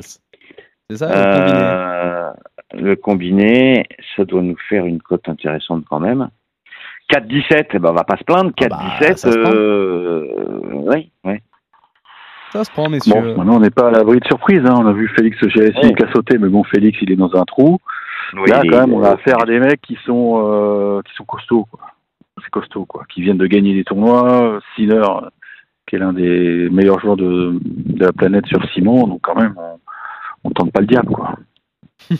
C'est 0.90 0.96
ça, 0.96 1.08
le 1.08 1.36
combiné. 1.38 1.60
Euh, 1.62 2.30
le 2.72 2.96
combiné, 2.96 3.86
ça 4.16 4.24
doit 4.24 4.42
nous 4.42 4.56
faire 4.68 4.86
une 4.86 5.00
cote 5.00 5.28
intéressante 5.28 5.84
quand 5.88 6.00
même. 6.00 6.30
4-17, 7.10 7.66
eh 7.72 7.78
ben 7.78 7.90
on 7.90 7.94
va 7.94 8.04
pas 8.04 8.16
se 8.16 8.24
plaindre. 8.24 8.50
Ah 8.60 8.66
bah, 8.68 8.76
4-17, 9.00 9.16
ça 9.16 9.32
se 9.32 9.38
prend. 9.38 9.50
euh, 9.54 10.26
oui, 10.92 11.10
oui. 11.24 11.34
Ça 12.52 12.64
se 12.64 12.70
prend, 12.70 12.88
messieurs. 12.88 13.12
Bon, 13.14 13.36
maintenant, 13.36 13.56
on 13.56 13.60
n'est 13.60 13.70
pas 13.70 13.88
à 13.88 13.90
l'abri 13.90 14.20
de 14.20 14.26
surprise. 14.26 14.62
Hein. 14.64 14.74
On 14.78 14.86
a 14.86 14.92
vu 14.92 15.08
Félix 15.16 15.36
GSI 15.38 15.72
Ouais. 15.82 15.94
qui 15.94 16.02
a 16.04 16.12
sauté, 16.12 16.38
mais 16.38 16.48
bon, 16.48 16.64
Félix, 16.64 16.98
il 17.02 17.12
est 17.12 17.16
dans 17.16 17.34
un 17.34 17.44
trou. 17.44 17.78
Oui, 18.34 18.50
Là, 18.50 18.62
quand 18.70 18.80
même, 18.80 18.92
on 18.94 19.02
a 19.02 19.10
affaire 19.12 19.42
à 19.42 19.46
des 19.46 19.58
mecs 19.58 19.80
qui 19.82 19.98
sont, 20.04 20.42
euh, 20.44 21.00
qui 21.02 21.14
sont 21.14 21.24
costauds, 21.24 21.66
quoi. 21.70 21.80
C'est 22.42 22.50
costaud, 22.50 22.84
quoi. 22.86 23.04
Qui 23.12 23.20
viennent 23.22 23.36
de 23.38 23.46
gagner 23.46 23.74
des 23.74 23.84
tournois. 23.84 24.60
Sinner, 24.76 24.94
euh, 24.96 25.28
qui 25.86 25.96
est 25.96 25.98
l'un 25.98 26.12
des 26.12 26.68
meilleurs 26.70 27.00
joueurs 27.00 27.16
de, 27.16 27.58
de 27.62 28.04
la 28.04 28.12
planète 28.12 28.46
sur 28.46 28.62
ciment. 28.72 29.06
Donc, 29.06 29.20
quand 29.22 29.34
même, 29.34 29.54
on, 29.56 29.78
on 30.44 30.50
tente 30.50 30.72
pas 30.72 30.80
le 30.80 30.86
diable, 30.86 31.10
quoi. 31.12 31.34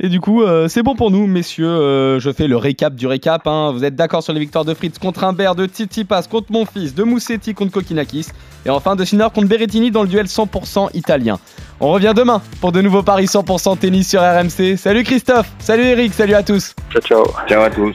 Et 0.00 0.08
du 0.08 0.20
coup, 0.20 0.44
euh, 0.44 0.68
c'est 0.68 0.84
bon 0.84 0.94
pour 0.94 1.10
nous, 1.10 1.26
messieurs. 1.26 1.66
Euh, 1.66 2.20
je 2.20 2.30
fais 2.30 2.46
le 2.46 2.56
récap 2.56 2.94
du 2.94 3.08
récap. 3.08 3.44
hein. 3.48 3.72
Vous 3.72 3.82
êtes 3.84 3.96
d'accord 3.96 4.22
sur 4.22 4.32
les 4.32 4.38
victoires 4.38 4.64
de 4.64 4.72
Fritz 4.72 4.96
contre 4.98 5.24
Humbert, 5.24 5.56
de 5.56 5.66
Tsitsipas 5.66 6.22
contre 6.30 6.52
mon 6.52 6.64
fils, 6.66 6.94
de 6.94 7.02
Moussetti 7.02 7.52
contre 7.52 7.72
Kokinakis, 7.72 8.28
et 8.64 8.70
enfin 8.70 8.94
de 8.94 9.04
Sinner 9.04 9.26
contre 9.34 9.48
Berrettini 9.48 9.90
dans 9.90 10.02
le 10.02 10.08
duel 10.08 10.26
100% 10.26 10.90
italien. 10.94 11.40
On 11.80 11.90
revient 11.90 12.12
demain 12.14 12.40
pour 12.60 12.70
de 12.70 12.80
nouveaux 12.80 13.02
paris 13.02 13.24
100% 13.24 13.76
tennis 13.78 14.08
sur 14.08 14.20
RMC. 14.20 14.76
Salut 14.76 15.02
Christophe, 15.02 15.50
salut 15.58 15.82
Eric, 15.84 16.14
salut 16.14 16.34
à 16.34 16.44
tous. 16.44 16.74
Ciao, 16.92 17.02
ciao. 17.02 17.24
Ciao 17.48 17.62
à 17.62 17.70
tous. 17.70 17.94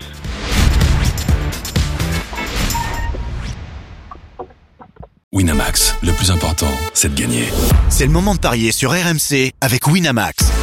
Winamax, 5.31 5.95
le 6.03 6.11
plus 6.11 6.31
important, 6.31 6.67
c'est 6.93 7.13
de 7.15 7.19
gagner. 7.19 7.45
C'est 7.89 8.05
le 8.05 8.11
moment 8.11 8.35
de 8.35 8.39
parier 8.39 8.71
sur 8.71 8.91
RMC 8.91 9.51
avec 9.61 9.87
Winamax. 9.87 10.62